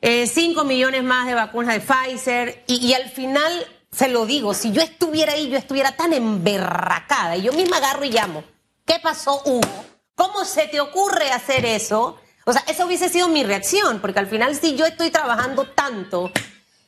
eh, 0.02 0.64
millones 0.64 1.02
más 1.02 1.26
de 1.26 1.34
vacunas 1.34 1.74
de 1.74 1.80
Pfizer, 1.80 2.64
y, 2.66 2.92
al 2.92 3.08
final 3.10 3.66
se 3.90 4.08
lo 4.08 4.26
digo, 4.26 4.54
si 4.54 4.72
yo 4.72 4.82
estuviera 4.82 5.32
ahí, 5.32 5.48
yo 5.48 5.56
estuviera 5.56 5.96
tan 5.96 6.12
emberracada 6.12 7.36
y 7.36 7.42
yo 7.42 7.52
misma 7.52 7.78
agarro 7.78 8.04
y 8.04 8.10
llamo. 8.10 8.44
¿Qué 8.84 8.98
pasó, 9.02 9.42
Hugo? 9.44 9.84
¿Cómo 10.14 10.44
se 10.44 10.68
te 10.68 10.80
ocurre 10.80 11.30
hacer 11.32 11.64
eso? 11.64 12.18
O 12.44 12.52
sea, 12.52 12.62
esa 12.68 12.86
hubiese 12.86 13.08
sido 13.08 13.28
mi 13.28 13.42
reacción, 13.42 14.00
porque 14.00 14.20
al 14.20 14.28
final 14.28 14.54
si 14.54 14.76
yo 14.76 14.86
estoy 14.86 15.10
trabajando 15.10 15.66
tanto, 15.70 16.30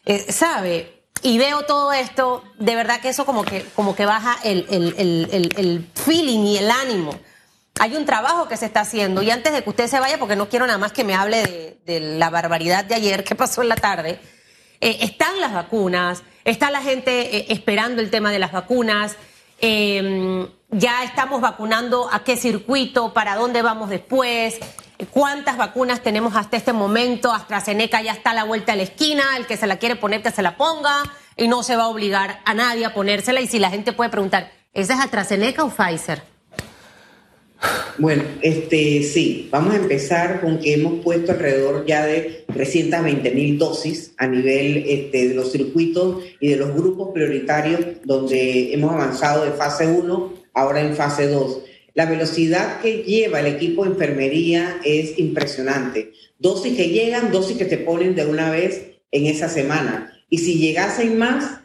eh, 0.05 0.33
¿sabe? 0.33 0.98
Y 1.23 1.39
veo 1.39 1.63
todo 1.63 1.93
esto, 1.93 2.45
de 2.59 2.75
verdad 2.75 3.01
que 3.01 3.09
eso 3.09 3.27
como 3.27 3.45
que, 3.45 3.65
como 3.75 3.97
que 3.97 4.07
baja 4.07 4.37
el, 4.45 4.67
el 4.69 5.89
feeling 5.95 6.45
y 6.45 6.59
el 6.59 6.71
ánimo. 6.71 7.19
Hay 7.81 7.97
un 7.97 8.05
trabajo 8.05 8.49
que 8.49 8.57
se 8.57 8.67
está 8.67 8.81
haciendo 8.81 9.23
y 9.23 9.31
antes 9.31 9.53
de 9.53 9.63
que 9.63 9.71
usted 9.71 9.87
se 9.87 10.01
vaya, 10.01 10.19
porque 10.19 10.35
no 10.35 10.49
quiero 10.49 10.67
nada 10.67 10.79
más 10.79 10.93
que 10.93 11.05
me 11.05 11.15
hable 11.15 11.79
de, 11.85 12.01
la 12.01 12.29
barbaridad 12.29 12.85
de 12.85 12.97
ayer 12.97 13.23
que 13.23 13.37
pasó 13.37 13.63
en 13.63 13.69
la 13.69 13.77
tarde, 13.77 14.19
eh, 14.81 14.99
están 15.01 15.41
las 15.41 15.53
vacunas, 15.53 16.23
está 16.45 16.71
la 16.71 16.83
gente 16.83 17.37
eh, 17.37 17.47
esperando 17.51 18.03
el 18.03 18.11
tema 18.11 18.33
de 18.33 18.41
las 18.41 18.51
vacunas, 18.51 19.17
em, 19.61 20.49
ya 20.71 21.05
estamos 21.05 21.41
vacunando 21.41 22.09
a 22.13 22.25
qué 22.25 22.37
circuito, 22.37 23.13
para 23.15 23.37
dónde 23.37 23.63
vamos 23.63 23.91
después, 23.91 24.59
cuántas 25.07 25.57
vacunas 25.57 26.03
tenemos 26.03 26.35
hasta 26.37 26.57
este 26.57 26.73
momento, 26.73 27.33
AstraZeneca 27.33 28.03
ya 28.03 28.13
está 28.13 28.31
a 28.31 28.35
la 28.35 28.45
vuelta 28.45 28.73
de 28.73 28.79
la 28.79 28.85
esquina, 28.85 29.37
el 29.37 29.47
que 29.47 29.57
se 29.57 29.67
la 29.67 29.79
quiere 29.79 29.97
poner 29.97 30.23
que 30.23 30.31
se 30.31 30.43
la 30.43 30.57
ponga 30.57 31.03
y 31.37 31.49
no 31.49 31.63
se 31.63 31.77
va 31.77 31.85
a 31.85 31.89
obligar 31.89 32.41
a 32.45 32.55
nadie 32.55 32.85
a 32.85 32.95
ponérsela 32.95 33.41
y 33.41 33.47
si 33.47 33.59
la 33.59 33.71
gente 33.71 33.93
puede 33.93 34.11
preguntar, 34.11 34.51
¿esa 34.73 34.95
es 34.95 35.01
AstraZeneca 35.01 35.65
o 35.65 35.71
Pfizer? 35.71 36.23
Bueno, 37.99 38.23
este 38.43 39.03
sí, 39.03 39.49
vamos 39.51 39.75
a 39.75 39.79
empezar 39.79 40.41
con 40.41 40.61
que 40.61 40.75
hemos 40.75 41.03
puesto 41.03 41.33
alrededor 41.33 41.85
ya 41.85 42.07
de 42.07 42.45
320 42.53 43.31
mil 43.33 43.59
dosis 43.59 44.15
a 44.19 44.29
nivel 44.29 44.85
este, 44.87 45.29
de 45.29 45.35
los 45.35 45.51
circuitos 45.51 46.23
y 46.39 46.51
de 46.51 46.57
los 46.57 46.73
grupos 46.75 47.11
prioritarios 47.13 47.81
donde 48.05 48.73
hemos 48.73 48.93
avanzado 48.93 49.45
de 49.45 49.51
fase 49.51 49.89
1 49.89 50.33
ahora 50.55 50.81
en 50.81 50.95
fase 50.95 51.27
2. 51.27 51.59
La 51.99 52.07
velocidad 52.07 52.81
que 52.81 53.03
lleva 53.03 53.41
el 53.41 53.47
equipo 53.47 53.83
de 53.83 53.91
enfermería 53.91 54.79
es 54.85 55.19
impresionante. 55.19 56.13
Dosis 56.39 56.77
que 56.77 56.91
llegan, 56.91 57.33
dosis 57.33 57.57
que 57.57 57.69
se 57.69 57.77
ponen 57.77 58.15
de 58.15 58.25
una 58.25 58.53
vez 58.53 59.01
en 59.11 59.27
esa 59.27 59.49
semana. 59.49 60.13
Y 60.31 60.39
si 60.39 60.61
llegasen 60.61 61.19
más, 61.19 61.59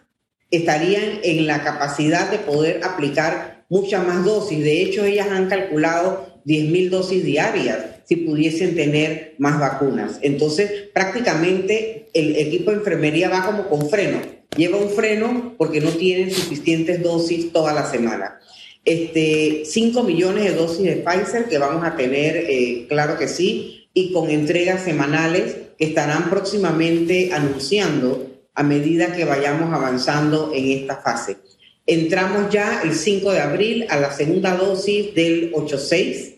estarían 0.49 1.19
en 1.21 1.45
la 1.45 1.63
capacidad 1.63 2.31
de 2.31 2.39
poder 2.39 2.83
aplicar 2.83 3.63
muchas 3.69 4.07
más 4.07 4.25
dosis. 4.25 4.57
De 4.63 4.81
hecho, 4.81 5.05
ellas 5.05 5.27
han 5.29 5.49
calculado 5.49 6.41
10.000 6.47 6.89
dosis 6.89 7.23
diarias 7.23 7.77
si 8.05 8.15
pudiesen 8.15 8.75
tener 8.75 9.35
más 9.37 9.59
vacunas. 9.59 10.17
Entonces, 10.23 10.89
prácticamente 10.95 12.09
el 12.15 12.37
equipo 12.37 12.71
de 12.71 12.77
enfermería 12.77 13.29
va 13.29 13.45
como 13.45 13.69
con 13.69 13.87
freno. 13.87 14.19
Lleva 14.57 14.79
un 14.79 14.89
freno 14.89 15.53
porque 15.59 15.79
no 15.79 15.91
tienen 15.91 16.31
suficientes 16.31 17.03
dosis 17.03 17.53
toda 17.53 17.71
la 17.71 17.87
semana. 17.87 18.39
Este, 18.85 19.63
5 19.65 20.03
millones 20.03 20.43
de 20.43 20.55
dosis 20.55 20.83
de 20.83 20.97
Pfizer 20.97 21.45
que 21.45 21.57
vamos 21.57 21.85
a 21.85 21.95
tener, 21.95 22.35
eh, 22.35 22.85
claro 22.89 23.17
que 23.17 23.27
sí, 23.27 23.87
y 23.93 24.11
con 24.11 24.29
entregas 24.29 24.83
semanales 24.83 25.55
que 25.77 25.85
estarán 25.85 26.29
próximamente 26.29 27.31
anunciando 27.33 28.29
a 28.53 28.63
medida 28.63 29.15
que 29.15 29.25
vayamos 29.25 29.73
avanzando 29.73 30.51
en 30.53 30.69
esta 30.71 30.97
fase. 30.97 31.37
Entramos 31.85 32.51
ya 32.51 32.81
el 32.83 32.93
5 32.93 33.31
de 33.31 33.39
abril 33.39 33.85
a 33.89 33.97
la 33.97 34.11
segunda 34.11 34.55
dosis 34.55 35.13
del 35.13 35.51
8-6. 35.53 36.35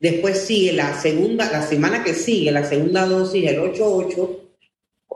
Después 0.00 0.38
sigue 0.38 0.72
la 0.72 1.00
segunda, 1.00 1.50
la 1.50 1.62
semana 1.62 2.02
que 2.02 2.14
sigue, 2.14 2.50
la 2.50 2.64
segunda 2.64 3.06
dosis 3.06 3.44
del 3.44 3.60
8-8, 3.60 4.41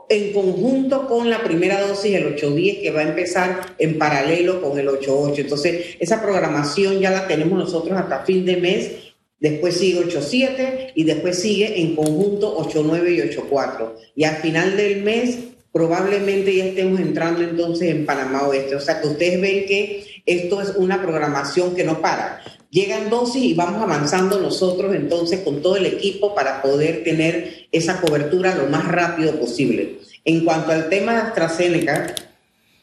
en 0.09 0.33
conjunto 0.33 1.07
con 1.07 1.29
la 1.29 1.43
primera 1.43 1.81
dosis 1.81 2.13
del 2.13 2.35
8-10, 2.35 2.81
que 2.81 2.91
va 2.91 3.01
a 3.01 3.09
empezar 3.09 3.75
en 3.77 3.97
paralelo 3.97 4.61
con 4.61 4.79
el 4.79 4.87
8-8. 4.87 5.39
Entonces, 5.39 5.97
esa 5.99 6.21
programación 6.21 6.99
ya 6.99 7.11
la 7.11 7.27
tenemos 7.27 7.57
nosotros 7.57 7.97
hasta 7.97 8.23
fin 8.23 8.45
de 8.45 8.57
mes. 8.57 8.91
Después 9.39 9.77
sigue 9.77 10.01
8-7 10.01 10.93
y 10.95 11.03
después 11.03 11.39
sigue 11.39 11.79
en 11.79 11.95
conjunto 11.95 12.57
8-9 12.57 13.15
y 13.15 13.37
8-4. 13.37 13.93
Y 14.15 14.23
al 14.23 14.37
final 14.37 14.77
del 14.77 15.03
mes 15.03 15.37
probablemente 15.71 16.55
ya 16.55 16.65
estemos 16.65 16.99
entrando 16.99 17.43
entonces 17.43 17.91
en 17.91 18.05
Panamá 18.05 18.47
Oeste. 18.47 18.75
O 18.75 18.79
sea 18.79 18.99
que 18.99 19.09
ustedes 19.09 19.39
ven 19.39 19.65
que 19.65 20.03
esto 20.25 20.61
es 20.61 20.73
una 20.75 21.01
programación 21.01 21.75
que 21.75 21.83
no 21.83 22.01
para. 22.01 22.41
Llegan 22.71 23.09
dosis 23.09 23.43
y 23.43 23.53
vamos 23.53 23.81
avanzando 23.81 24.39
nosotros 24.39 24.95
entonces 24.95 25.41
con 25.41 25.61
todo 25.61 25.77
el 25.77 25.85
equipo 25.85 26.33
para 26.33 26.61
poder 26.61 27.03
tener 27.03 27.56
esa 27.71 28.01
cobertura 28.01 28.55
lo 28.55 28.67
más 28.67 28.87
rápido 28.87 29.39
posible. 29.39 29.99
En 30.25 30.43
cuanto 30.43 30.71
al 30.71 30.89
tema 30.89 31.13
de 31.13 31.19
AstraZeneca, 31.19 32.15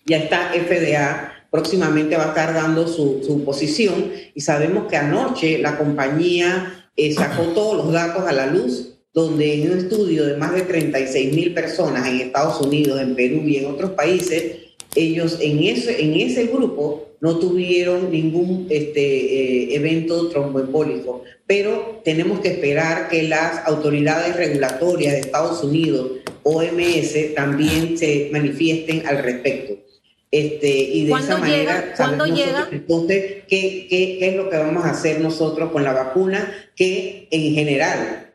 ya 0.06 0.18
está 0.18 0.52
FDA, 0.52 1.32
próximamente 1.50 2.16
va 2.16 2.24
a 2.24 2.28
estar 2.28 2.52
dando 2.52 2.88
su, 2.88 3.22
su 3.24 3.44
posición 3.44 4.12
y 4.34 4.40
sabemos 4.40 4.88
que 4.88 4.96
anoche 4.96 5.58
la 5.58 5.78
compañía 5.78 6.88
eh, 6.96 7.12
sacó 7.12 7.44
todos 7.54 7.76
los 7.76 7.92
datos 7.92 8.26
a 8.26 8.32
la 8.32 8.46
luz 8.46 8.94
donde 9.12 9.54
en 9.54 9.70
un 9.70 9.78
estudio 9.78 10.26
de 10.26 10.36
más 10.36 10.52
de 10.52 10.62
36 10.62 11.32
mil 11.32 11.54
personas 11.54 12.08
en 12.08 12.20
Estados 12.20 12.60
Unidos, 12.60 13.00
en 13.00 13.14
Perú 13.14 13.42
y 13.46 13.58
en 13.58 13.66
otros 13.66 13.92
países, 13.92 14.56
ellos 14.96 15.38
en 15.40 15.62
ese, 15.62 16.02
en 16.02 16.14
ese 16.14 16.46
grupo 16.48 17.10
no 17.24 17.38
tuvieron 17.38 18.10
ningún 18.10 18.66
este, 18.68 19.00
eh, 19.00 19.76
evento 19.76 20.28
tromboembólico, 20.28 21.24
pero 21.46 22.02
tenemos 22.04 22.40
que 22.40 22.48
esperar 22.48 23.08
que 23.08 23.22
las 23.22 23.66
autoridades 23.66 24.36
regulatorias 24.36 25.14
de 25.14 25.20
Estados 25.20 25.64
Unidos, 25.64 26.18
OMS, 26.42 27.34
también 27.34 27.96
se 27.96 28.28
manifiesten 28.30 29.06
al 29.06 29.22
respecto. 29.22 29.72
Este, 30.30 30.68
y 30.68 31.06
de 31.06 31.14
esa 31.14 31.38
manera, 31.38 31.94
¿cuándo 31.96 32.26
llega? 32.26 32.68
entonces 32.70 33.44
¿qué, 33.48 33.86
qué, 33.88 34.18
qué 34.18 34.28
es 34.28 34.36
lo 34.36 34.50
que 34.50 34.58
vamos 34.58 34.84
a 34.84 34.90
hacer 34.90 35.22
nosotros 35.22 35.72
con 35.72 35.82
la 35.82 35.94
vacuna, 35.94 36.52
que 36.76 37.26
en 37.30 37.54
general 37.54 38.34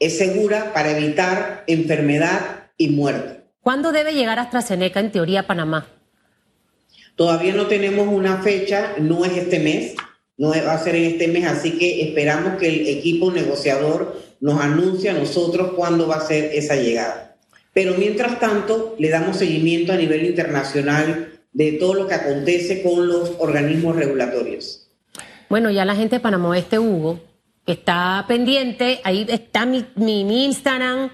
es 0.00 0.18
segura 0.18 0.72
para 0.74 0.98
evitar 0.98 1.62
enfermedad 1.68 2.72
y 2.76 2.88
muerte. 2.88 3.44
¿Cuándo 3.60 3.92
debe 3.92 4.14
llegar 4.14 4.40
AstraZeneca 4.40 4.98
en 4.98 5.12
teoría 5.12 5.40
a 5.40 5.46
Panamá? 5.46 5.86
Todavía 7.16 7.54
no 7.54 7.66
tenemos 7.66 8.08
una 8.08 8.42
fecha, 8.42 8.94
no 8.98 9.24
es 9.24 9.36
este 9.36 9.60
mes, 9.60 9.94
no 10.36 10.50
va 10.50 10.74
a 10.74 10.82
ser 10.82 10.96
en 10.96 11.04
este 11.04 11.28
mes, 11.28 11.46
así 11.46 11.78
que 11.78 12.02
esperamos 12.02 12.58
que 12.58 12.68
el 12.68 12.88
equipo 12.88 13.30
negociador 13.30 14.20
nos 14.40 14.60
anuncie 14.60 15.10
a 15.10 15.14
nosotros 15.14 15.72
cuándo 15.74 16.08
va 16.08 16.16
a 16.16 16.26
ser 16.26 16.50
esa 16.54 16.76
llegada. 16.76 17.36
Pero 17.72 17.94
mientras 17.94 18.38
tanto, 18.40 18.94
le 18.98 19.08
damos 19.08 19.36
seguimiento 19.36 19.92
a 19.92 19.96
nivel 19.96 20.26
internacional 20.26 21.40
de 21.52 21.72
todo 21.72 21.94
lo 21.94 22.08
que 22.08 22.14
acontece 22.14 22.82
con 22.82 23.06
los 23.08 23.32
organismos 23.38 23.96
regulatorios. 23.96 24.88
Bueno, 25.48 25.70
ya 25.70 25.84
la 25.84 25.94
gente 25.94 26.16
de 26.16 26.20
Panamá 26.20 26.48
Oeste, 26.48 26.78
Hugo, 26.78 27.20
está 27.66 28.24
pendiente, 28.28 29.00
ahí 29.04 29.26
está 29.28 29.66
mi, 29.66 29.84
mi, 29.94 30.44
Instagram, 30.44 31.10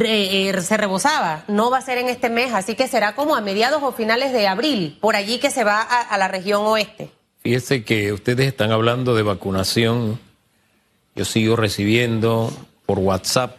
eh, 0.00 0.60
se 0.60 0.76
rebosaba, 0.76 1.44
no 1.48 1.70
va 1.70 1.78
a 1.78 1.82
ser 1.82 1.98
en 1.98 2.08
este 2.08 2.28
mes, 2.28 2.52
así 2.52 2.74
que 2.74 2.88
será 2.88 3.14
como 3.14 3.34
a 3.36 3.40
mediados 3.40 3.82
o 3.82 3.92
finales 3.92 4.32
de 4.32 4.46
abril, 4.46 4.98
por 5.00 5.16
allí 5.16 5.38
que 5.38 5.50
se 5.50 5.64
va 5.64 5.80
a, 5.82 6.16
la 6.18 6.28
región 6.28 6.62
oeste. 6.64 7.10
Fíjese 7.42 7.84
que 7.84 8.12
ustedes 8.12 8.46
están 8.46 8.72
hablando 8.72 9.14
de 9.14 9.22
vacunación, 9.22 10.18
yo 11.14 11.24
sigo 11.24 11.56
recibiendo 11.56 12.52
por 12.84 12.98
WhatsApp, 12.98 13.56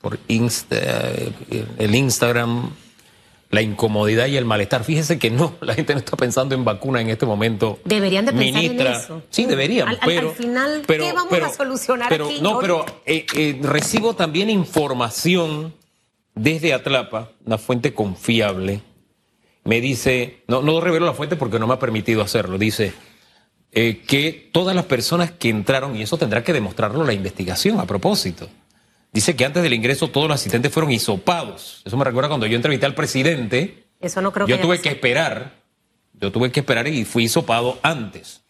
por 0.00 0.18
Insta, 0.28 0.76
eh, 0.78 1.32
el 1.78 1.94
Instagram, 1.94 2.70
la 3.50 3.62
incomodidad 3.62 4.26
y 4.26 4.36
el 4.36 4.44
malestar. 4.44 4.84
Fíjese 4.84 5.18
que 5.18 5.30
no, 5.30 5.54
la 5.60 5.74
gente 5.74 5.92
no 5.94 6.00
está 6.00 6.16
pensando 6.16 6.54
en 6.54 6.64
vacuna 6.64 7.00
en 7.00 7.10
este 7.10 7.26
momento. 7.26 7.78
Deberían 7.84 8.26
de 8.26 8.32
pensar 8.32 8.64
en 8.64 8.80
eso. 8.80 9.22
Sí, 9.30 9.46
deberían. 9.46 9.96
pero, 10.04 10.30
al 10.30 10.34
final, 10.34 10.82
¿qué 10.86 11.12
vamos 11.12 11.40
a 11.40 11.52
solucionar 11.52 12.08
pero, 12.08 12.26
aquí? 12.26 12.40
No, 12.40 12.58
pero 12.58 12.84
eh, 13.04 13.26
eh, 13.34 13.58
recibo 13.62 14.14
también 14.14 14.50
información 14.50 15.74
desde 16.34 16.74
Atlapa, 16.74 17.30
una 17.44 17.58
fuente 17.58 17.94
confiable. 17.94 18.82
Me 19.64 19.80
dice, 19.80 20.42
no, 20.46 20.62
no 20.62 20.80
revelo 20.80 21.06
la 21.06 21.14
fuente 21.14 21.36
porque 21.36 21.58
no 21.58 21.66
me 21.66 21.74
ha 21.74 21.78
permitido 21.78 22.22
hacerlo, 22.22 22.56
dice 22.56 22.94
eh, 23.78 24.02
que 24.06 24.48
todas 24.52 24.74
las 24.74 24.86
personas 24.86 25.32
que 25.32 25.50
entraron, 25.50 25.96
y 25.96 26.02
eso 26.02 26.16
tendrá 26.16 26.42
que 26.42 26.54
demostrarlo 26.54 27.04
la 27.04 27.12
investigación 27.12 27.78
a 27.78 27.86
propósito, 27.86 28.48
Dice 29.12 29.34
que 29.34 29.44
antes 29.44 29.62
del 29.62 29.72
ingreso 29.72 30.08
todos 30.08 30.28
los 30.28 30.34
asistentes 30.34 30.72
fueron 30.72 30.92
hisopados. 30.92 31.82
Eso 31.84 31.96
me 31.96 32.04
recuerda 32.04 32.28
cuando 32.28 32.46
yo 32.46 32.56
entrevisté 32.56 32.86
al 32.86 32.94
presidente. 32.94 33.86
Eso 34.00 34.20
no 34.20 34.32
creo 34.32 34.46
yo 34.46 34.60
tuve 34.60 34.80
que 34.80 34.90
esperar. 34.90 35.54
Yo 36.20 36.32
tuve 36.32 36.50
que 36.50 36.60
esperar 36.60 36.86
y 36.88 37.04
fui 37.04 37.24
hisopado 37.24 37.78
antes. 37.82 38.42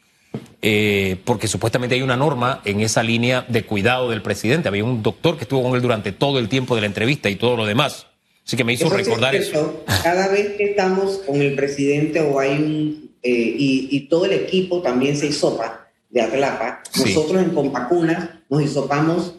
Eh, 0.62 1.18
porque 1.24 1.48
supuestamente 1.48 1.94
hay 1.94 2.02
una 2.02 2.16
norma 2.16 2.60
en 2.64 2.80
esa 2.80 3.02
línea 3.02 3.44
de 3.48 3.64
cuidado 3.64 4.10
del 4.10 4.22
presidente. 4.22 4.68
Había 4.68 4.84
un 4.84 5.02
doctor 5.02 5.36
que 5.36 5.44
estuvo 5.44 5.62
con 5.62 5.74
él 5.74 5.82
durante 5.82 6.12
todo 6.12 6.38
el 6.38 6.48
tiempo 6.48 6.74
de 6.74 6.80
la 6.80 6.86
entrevista 6.86 7.30
y 7.30 7.36
todo 7.36 7.56
lo 7.56 7.66
demás. 7.66 8.06
Así 8.44 8.56
que 8.56 8.64
me 8.64 8.72
hizo 8.72 8.88
recordar 8.88 9.34
eso. 9.34 9.84
Cada 10.02 10.28
vez 10.28 10.56
que 10.56 10.70
estamos 10.70 11.18
con 11.26 11.42
el 11.42 11.54
presidente 11.54 12.20
o 12.20 12.38
hay 12.38 12.52
un... 12.52 13.16
Eh, 13.22 13.56
y, 13.58 14.00
todo 14.08 14.26
el 14.26 14.32
equipo 14.34 14.82
también 14.82 15.16
se 15.16 15.26
hisopa 15.26 15.88
de 16.10 16.22
Atlapa. 16.22 16.82
Nosotros 16.96 17.42
en 17.42 17.50
Compacunas 17.50 18.30
nos 18.48 18.62
hisopamos 18.62 19.34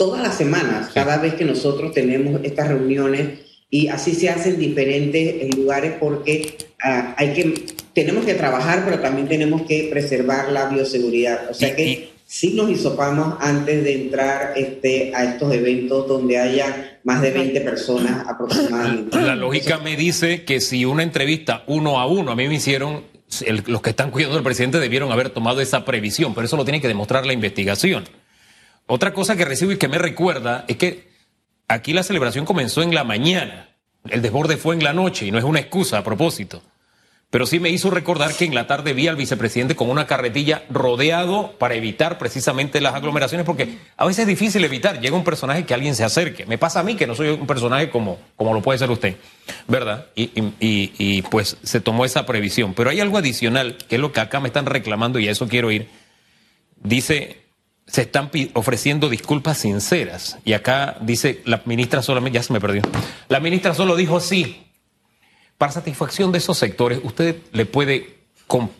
todas 0.00 0.22
las 0.22 0.34
semanas, 0.34 0.88
cada 0.94 1.18
vez 1.18 1.34
que 1.34 1.44
nosotros 1.44 1.92
tenemos 1.92 2.40
estas 2.42 2.68
reuniones 2.68 3.40
y 3.68 3.88
así 3.88 4.14
se 4.14 4.30
hacen 4.30 4.58
diferentes 4.58 5.54
lugares 5.54 5.92
porque 6.00 6.56
ah, 6.82 7.14
hay 7.18 7.34
que, 7.34 7.66
tenemos 7.92 8.24
que 8.24 8.32
trabajar, 8.32 8.82
pero 8.86 9.00
también 9.00 9.28
tenemos 9.28 9.60
que 9.68 9.88
preservar 9.92 10.52
la 10.52 10.70
bioseguridad. 10.70 11.50
O 11.50 11.54
sea 11.54 11.76
que 11.76 12.12
sí 12.24 12.54
nos 12.54 12.70
hisopamos 12.70 13.34
antes 13.40 13.84
de 13.84 13.92
entrar 13.92 14.54
este, 14.56 15.14
a 15.14 15.24
estos 15.24 15.52
eventos 15.52 16.08
donde 16.08 16.38
haya 16.38 16.98
más 17.04 17.20
de 17.20 17.32
20 17.32 17.60
personas 17.60 18.26
aproximadamente. 18.26 19.20
La 19.20 19.36
lógica 19.36 19.76
me 19.80 19.98
dice 19.98 20.46
que 20.46 20.62
si 20.62 20.86
una 20.86 21.02
entrevista 21.02 21.62
uno 21.66 22.00
a 22.00 22.06
uno, 22.06 22.32
a 22.32 22.36
mí 22.36 22.48
me 22.48 22.54
hicieron, 22.54 23.02
los 23.66 23.82
que 23.82 23.90
están 23.90 24.10
cuidando 24.10 24.36
del 24.36 24.44
presidente 24.44 24.80
debieron 24.80 25.12
haber 25.12 25.28
tomado 25.28 25.60
esa 25.60 25.84
previsión, 25.84 26.34
pero 26.34 26.46
eso 26.46 26.56
lo 26.56 26.64
tiene 26.64 26.80
que 26.80 26.88
demostrar 26.88 27.26
la 27.26 27.34
investigación. 27.34 28.04
Otra 28.92 29.14
cosa 29.14 29.36
que 29.36 29.44
recibo 29.44 29.70
y 29.70 29.76
que 29.76 29.86
me 29.86 29.98
recuerda 29.98 30.64
es 30.66 30.76
que 30.76 31.12
aquí 31.68 31.92
la 31.92 32.02
celebración 32.02 32.44
comenzó 32.44 32.82
en 32.82 32.92
la 32.92 33.04
mañana, 33.04 33.68
el 34.08 34.20
desborde 34.20 34.56
fue 34.56 34.74
en 34.74 34.82
la 34.82 34.92
noche 34.92 35.26
y 35.26 35.30
no 35.30 35.38
es 35.38 35.44
una 35.44 35.60
excusa 35.60 35.98
a 35.98 36.02
propósito. 36.02 36.60
Pero 37.30 37.46
sí 37.46 37.60
me 37.60 37.70
hizo 37.70 37.90
recordar 37.90 38.34
que 38.34 38.46
en 38.46 38.54
la 38.56 38.66
tarde 38.66 38.92
vi 38.92 39.06
al 39.06 39.14
vicepresidente 39.14 39.76
con 39.76 39.90
una 39.90 40.08
carretilla 40.08 40.64
rodeado 40.70 41.52
para 41.56 41.76
evitar 41.76 42.18
precisamente 42.18 42.80
las 42.80 42.94
aglomeraciones, 42.94 43.46
porque 43.46 43.78
a 43.96 44.04
veces 44.06 44.22
es 44.22 44.26
difícil 44.26 44.64
evitar. 44.64 45.00
Llega 45.00 45.14
un 45.14 45.22
personaje 45.22 45.64
que 45.64 45.72
alguien 45.72 45.94
se 45.94 46.02
acerque. 46.02 46.44
Me 46.46 46.58
pasa 46.58 46.80
a 46.80 46.82
mí 46.82 46.96
que 46.96 47.06
no 47.06 47.14
soy 47.14 47.28
un 47.28 47.46
personaje 47.46 47.90
como, 47.90 48.18
como 48.34 48.52
lo 48.52 48.60
puede 48.60 48.80
ser 48.80 48.90
usted, 48.90 49.14
¿verdad? 49.68 50.06
Y, 50.16 50.32
y, 50.34 50.92
y 50.98 51.22
pues 51.22 51.58
se 51.62 51.80
tomó 51.80 52.04
esa 52.04 52.26
previsión. 52.26 52.74
Pero 52.74 52.90
hay 52.90 52.98
algo 52.98 53.18
adicional, 53.18 53.76
que 53.88 53.94
es 53.94 54.00
lo 54.00 54.10
que 54.10 54.18
acá 54.18 54.40
me 54.40 54.48
están 54.48 54.66
reclamando 54.66 55.20
y 55.20 55.28
a 55.28 55.30
eso 55.30 55.46
quiero 55.46 55.70
ir. 55.70 55.88
Dice 56.82 57.49
se 57.86 58.02
están 58.02 58.30
ofreciendo 58.54 59.08
disculpas 59.08 59.58
sinceras. 59.58 60.38
Y 60.44 60.52
acá 60.52 60.96
dice 61.00 61.40
la 61.44 61.62
ministra 61.64 62.02
solamente, 62.02 62.38
ya 62.38 62.42
se 62.42 62.52
me 62.52 62.60
perdió. 62.60 62.82
La 63.28 63.40
ministra 63.40 63.74
solo 63.74 63.96
dijo 63.96 64.20
sí. 64.20 64.66
Para 65.58 65.72
satisfacción 65.72 66.32
de 66.32 66.38
esos 66.38 66.56
sectores, 66.56 67.00
usted 67.02 67.36
le 67.52 67.66
puede, 67.66 68.20
con 68.46 68.70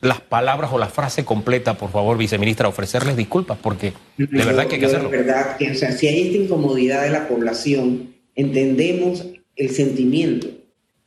las 0.00 0.20
palabras 0.20 0.70
o 0.72 0.78
la 0.78 0.88
frase 0.88 1.24
completa, 1.24 1.78
por 1.78 1.90
favor, 1.90 2.18
viceministra, 2.18 2.68
ofrecerles 2.68 3.16
disculpas, 3.16 3.58
porque 3.58 3.92
de 4.16 4.44
verdad 4.44 4.66
que 4.66 4.74
hay 4.74 4.80
que 4.80 4.86
hacerlo. 4.86 5.08
De 5.10 5.18
verdad 5.18 5.56
que, 5.56 5.70
o 5.70 5.74
sea, 5.74 5.92
si 5.92 6.08
hay 6.08 6.26
esta 6.26 6.42
incomodidad 6.42 7.02
de 7.02 7.10
la 7.10 7.28
población, 7.28 8.14
entendemos 8.34 9.26
el 9.56 9.70
sentimiento. 9.70 10.48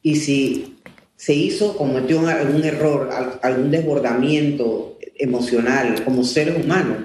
Y 0.01 0.17
si 0.17 0.77
se 1.15 1.33
hizo, 1.33 1.77
cometió 1.77 2.27
algún 2.27 2.63
error, 2.63 3.09
algún 3.41 3.71
desbordamiento 3.71 4.97
emocional 5.15 6.03
como 6.03 6.23
seres 6.23 6.63
humanos, 6.63 6.97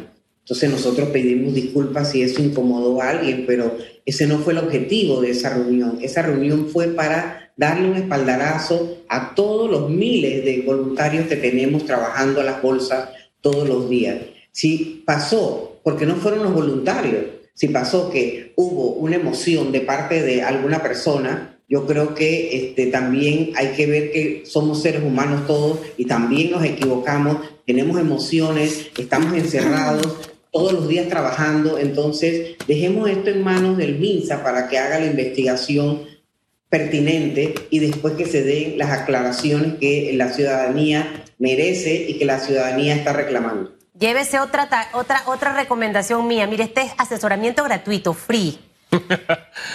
entonces 0.48 0.70
nosotros 0.70 1.10
pedimos 1.10 1.52
disculpas 1.52 2.10
si 2.10 2.22
eso 2.22 2.42
incomodó 2.42 3.02
a 3.02 3.10
alguien, 3.10 3.44
pero 3.46 3.76
ese 4.06 4.26
no 4.26 4.38
fue 4.38 4.54
el 4.54 4.60
objetivo 4.60 5.20
de 5.20 5.32
esa 5.32 5.50
reunión. 5.50 5.98
Esa 6.00 6.22
reunión 6.22 6.70
fue 6.70 6.86
para 6.86 7.52
darle 7.54 7.90
un 7.90 7.96
espaldarazo 7.96 9.02
a 9.10 9.34
todos 9.34 9.70
los 9.70 9.90
miles 9.90 10.42
de 10.46 10.62
voluntarios 10.62 11.26
que 11.26 11.36
tenemos 11.36 11.84
trabajando 11.84 12.40
a 12.40 12.44
las 12.44 12.62
bolsas 12.62 13.10
todos 13.42 13.68
los 13.68 13.90
días. 13.90 14.16
Si 14.50 15.02
pasó, 15.04 15.80
porque 15.84 16.06
no 16.06 16.16
fueron 16.16 16.42
los 16.42 16.54
voluntarios, 16.54 17.26
si 17.52 17.68
pasó 17.68 18.08
que 18.08 18.54
hubo 18.56 18.92
una 18.92 19.16
emoción 19.16 19.70
de 19.70 19.82
parte 19.82 20.22
de 20.22 20.40
alguna 20.40 20.82
persona, 20.82 21.58
yo 21.68 21.86
creo 21.86 22.14
que 22.14 22.56
este, 22.56 22.86
también 22.86 23.50
hay 23.54 23.74
que 23.76 23.86
ver 23.86 24.10
que 24.12 24.44
somos 24.46 24.80
seres 24.80 25.02
humanos 25.02 25.46
todos 25.46 25.80
y 25.98 26.06
también 26.06 26.52
nos 26.52 26.64
equivocamos, 26.64 27.36
tenemos 27.66 28.00
emociones, 28.00 28.86
estamos 28.96 29.34
encerrados, 29.34 30.27
todos 30.52 30.72
los 30.72 30.88
días 30.88 31.08
trabajando. 31.08 31.78
Entonces, 31.78 32.56
dejemos 32.66 33.08
esto 33.08 33.30
en 33.30 33.42
manos 33.42 33.76
del 33.76 33.98
MINSA 33.98 34.42
para 34.42 34.68
que 34.68 34.78
haga 34.78 34.98
la 34.98 35.06
investigación 35.06 36.02
pertinente 36.68 37.54
y 37.70 37.78
después 37.78 38.14
que 38.14 38.26
se 38.26 38.42
den 38.42 38.78
las 38.78 38.90
aclaraciones 38.90 39.78
que 39.78 40.12
la 40.14 40.30
ciudadanía 40.30 41.24
merece 41.38 42.06
y 42.08 42.18
que 42.18 42.24
la 42.24 42.38
ciudadanía 42.38 42.94
está 42.94 43.12
reclamando. 43.12 43.72
Llévese 43.98 44.38
otra, 44.38 44.68
otra, 44.92 45.22
otra 45.26 45.54
recomendación 45.54 46.26
mía. 46.26 46.46
Mire, 46.46 46.64
este 46.64 46.82
es 46.82 46.92
asesoramiento 46.98 47.64
gratuito, 47.64 48.14
free. 48.14 48.58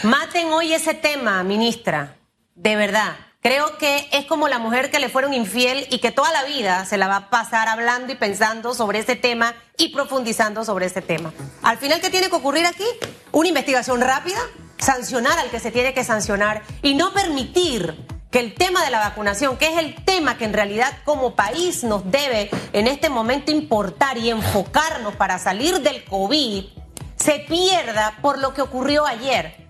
Maten 0.03 0.47
hoy 0.47 0.73
ese 0.73 0.93
tema, 0.93 1.43
ministra. 1.43 2.15
De 2.55 2.75
verdad. 2.75 3.15
Creo 3.43 3.77
que 3.77 4.07
es 4.13 4.25
como 4.25 4.47
la 4.47 4.57
mujer 4.57 4.89
que 4.89 4.99
le 4.99 5.09
fueron 5.09 5.33
infiel 5.33 5.85
y 5.89 5.99
que 5.99 6.11
toda 6.11 6.31
la 6.31 6.45
vida 6.45 6.85
se 6.85 6.95
la 6.95 7.09
va 7.09 7.15
a 7.17 7.29
pasar 7.29 7.67
hablando 7.67 8.13
y 8.13 8.15
pensando 8.15 8.73
sobre 8.73 8.99
ese 8.99 9.17
tema 9.17 9.53
y 9.75 9.89
profundizando 9.89 10.63
sobre 10.63 10.85
ese 10.85 11.01
tema. 11.01 11.33
Al 11.61 11.77
final, 11.77 11.99
¿qué 11.99 12.09
tiene 12.09 12.29
que 12.29 12.37
ocurrir 12.37 12.65
aquí? 12.65 12.85
Una 13.33 13.49
investigación 13.49 13.99
rápida, 13.99 14.39
sancionar 14.77 15.37
al 15.39 15.49
que 15.49 15.59
se 15.59 15.71
tiene 15.71 15.93
que 15.93 16.05
sancionar 16.05 16.61
y 16.81 16.95
no 16.95 17.11
permitir 17.11 18.07
que 18.31 18.39
el 18.39 18.53
tema 18.53 18.81
de 18.85 18.91
la 18.91 18.99
vacunación, 18.99 19.57
que 19.57 19.73
es 19.73 19.77
el 19.77 19.93
tema 20.05 20.37
que 20.37 20.45
en 20.45 20.53
realidad 20.53 20.99
como 21.03 21.35
país 21.35 21.83
nos 21.83 22.09
debe 22.09 22.49
en 22.71 22.87
este 22.87 23.09
momento 23.09 23.51
importar 23.51 24.17
y 24.17 24.29
enfocarnos 24.29 25.17
para 25.17 25.37
salir 25.37 25.81
del 25.81 26.05
COVID, 26.05 26.63
se 27.17 27.39
pierda 27.39 28.19
por 28.21 28.39
lo 28.39 28.53
que 28.53 28.61
ocurrió 28.61 29.05
ayer. 29.05 29.67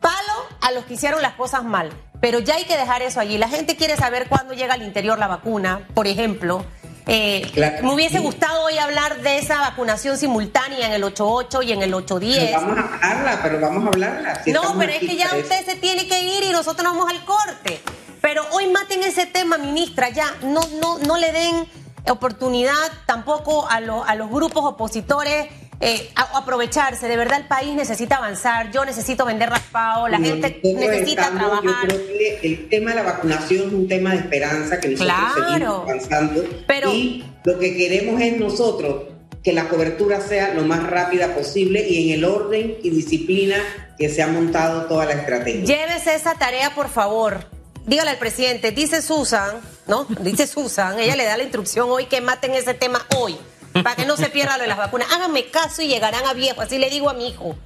Palo 0.00 0.46
a 0.60 0.70
los 0.70 0.84
que 0.84 0.94
hicieron 0.94 1.20
las 1.20 1.34
cosas 1.34 1.64
mal 1.64 1.90
pero 2.20 2.40
ya 2.40 2.56
hay 2.56 2.64
que 2.64 2.76
dejar 2.76 3.02
eso 3.02 3.20
allí. 3.20 3.38
La 3.38 3.48
gente 3.48 3.76
quiere 3.76 3.96
saber 3.96 4.28
cuándo 4.28 4.54
llega 4.54 4.74
al 4.74 4.82
interior 4.82 5.18
la 5.18 5.28
vacuna, 5.28 5.86
por 5.94 6.06
ejemplo. 6.06 6.64
Eh, 7.10 7.50
me 7.82 7.94
hubiese 7.94 8.18
gustado 8.18 8.64
hoy 8.64 8.76
hablar 8.76 9.22
de 9.22 9.38
esa 9.38 9.60
vacunación 9.60 10.18
simultánea 10.18 10.88
en 10.88 10.92
el 10.92 11.04
88 11.04 11.62
y 11.62 11.72
en 11.72 11.82
el 11.82 11.94
810. 11.94 12.52
vamos 12.52 12.78
a 12.78 12.82
hablarla, 12.82 13.40
pero 13.42 13.60
vamos 13.60 13.84
a 13.84 13.88
hablarla. 13.88 14.42
no, 14.46 14.78
pero 14.78 14.92
es 14.92 14.98
que 14.98 15.16
ya 15.16 15.34
usted 15.34 15.64
se 15.64 15.76
tiene 15.76 16.06
que 16.06 16.20
ir 16.20 16.44
y 16.44 16.50
nosotros 16.50 16.84
nos 16.84 16.98
vamos 16.98 17.10
al 17.10 17.24
corte. 17.24 17.80
Pero 18.20 18.44
hoy 18.52 18.66
maten 18.66 19.02
ese 19.04 19.24
tema, 19.24 19.56
ministra, 19.56 20.10
ya. 20.10 20.34
No, 20.42 20.60
no, 20.82 20.98
no 20.98 21.16
le 21.16 21.32
den 21.32 21.66
oportunidad 22.10 22.74
tampoco 23.06 23.66
a, 23.68 23.76
a 23.76 24.14
los 24.14 24.30
grupos 24.30 24.64
opositores 24.64 25.48
eh, 25.80 26.10
aprovecharse. 26.34 27.08
De 27.08 27.16
verdad, 27.16 27.40
el 27.40 27.46
país 27.46 27.74
necesita 27.74 28.16
avanzar. 28.16 28.70
Yo 28.72 28.84
necesito 28.84 29.24
vender 29.24 29.50
raspado. 29.50 30.08
La 30.08 30.18
gente 30.18 30.60
necesita 30.62 31.30
trabajar. 31.30 31.88
Yo 31.88 31.96
creo 31.96 32.40
que 32.40 32.40
el 32.42 32.68
tema 32.68 32.90
de 32.90 32.96
la 32.96 33.02
vacunación 33.02 33.68
es 33.68 33.72
un 33.72 33.88
tema 33.88 34.12
de 34.12 34.18
esperanza 34.18 34.80
que 34.80 34.88
nosotros 34.88 35.16
seguimos 35.34 35.82
avanzando. 35.82 36.44
Pero, 36.66 36.92
y 36.92 37.24
lo 37.44 37.58
que 37.58 37.76
queremos 37.76 38.20
es 38.20 38.38
nosotros 38.38 39.04
que 39.42 39.52
la 39.52 39.68
cobertura 39.68 40.20
sea 40.20 40.52
lo 40.52 40.62
más 40.62 40.82
rápida 40.82 41.34
posible 41.34 41.88
y 41.88 42.08
en 42.08 42.18
el 42.18 42.24
orden 42.24 42.76
y 42.82 42.90
disciplina 42.90 43.56
que 43.96 44.08
se 44.08 44.22
ha 44.22 44.26
montado 44.26 44.86
toda 44.86 45.06
la 45.06 45.12
estrategia. 45.12 45.64
Llévese 45.64 46.14
esa 46.14 46.34
tarea, 46.34 46.74
por 46.74 46.88
favor. 46.88 47.46
Dígale 47.86 48.10
al 48.10 48.18
presidente, 48.18 48.72
dice 48.72 49.00
Susan, 49.00 49.60
¿no? 49.86 50.06
Dice 50.20 50.46
Susan, 50.46 50.98
ella 50.98 51.16
le 51.16 51.24
da 51.24 51.36
la 51.36 51.44
instrucción 51.44 51.88
hoy 51.88 52.06
que 52.06 52.20
maten 52.20 52.54
ese 52.54 52.74
tema 52.74 53.06
hoy 53.16 53.38
para 53.72 53.96
que 53.96 54.06
no 54.06 54.16
se 54.16 54.30
pierda 54.30 54.56
lo 54.56 54.62
de 54.62 54.68
las 54.68 54.78
vacunas. 54.78 55.10
Háganme 55.12 55.46
caso 55.46 55.82
y 55.82 55.88
llegarán 55.88 56.24
a 56.26 56.34
viejo, 56.34 56.60
así 56.60 56.78
le 56.78 56.90
digo 56.90 57.10
a 57.10 57.14
mi 57.14 57.28
hijo. 57.28 57.56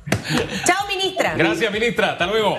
Chao, 0.67 0.87
ministra. 0.89 1.35
Gracias, 1.37 1.73
ministra. 1.73 2.13
Hasta 2.13 2.27
luego. 2.27 2.59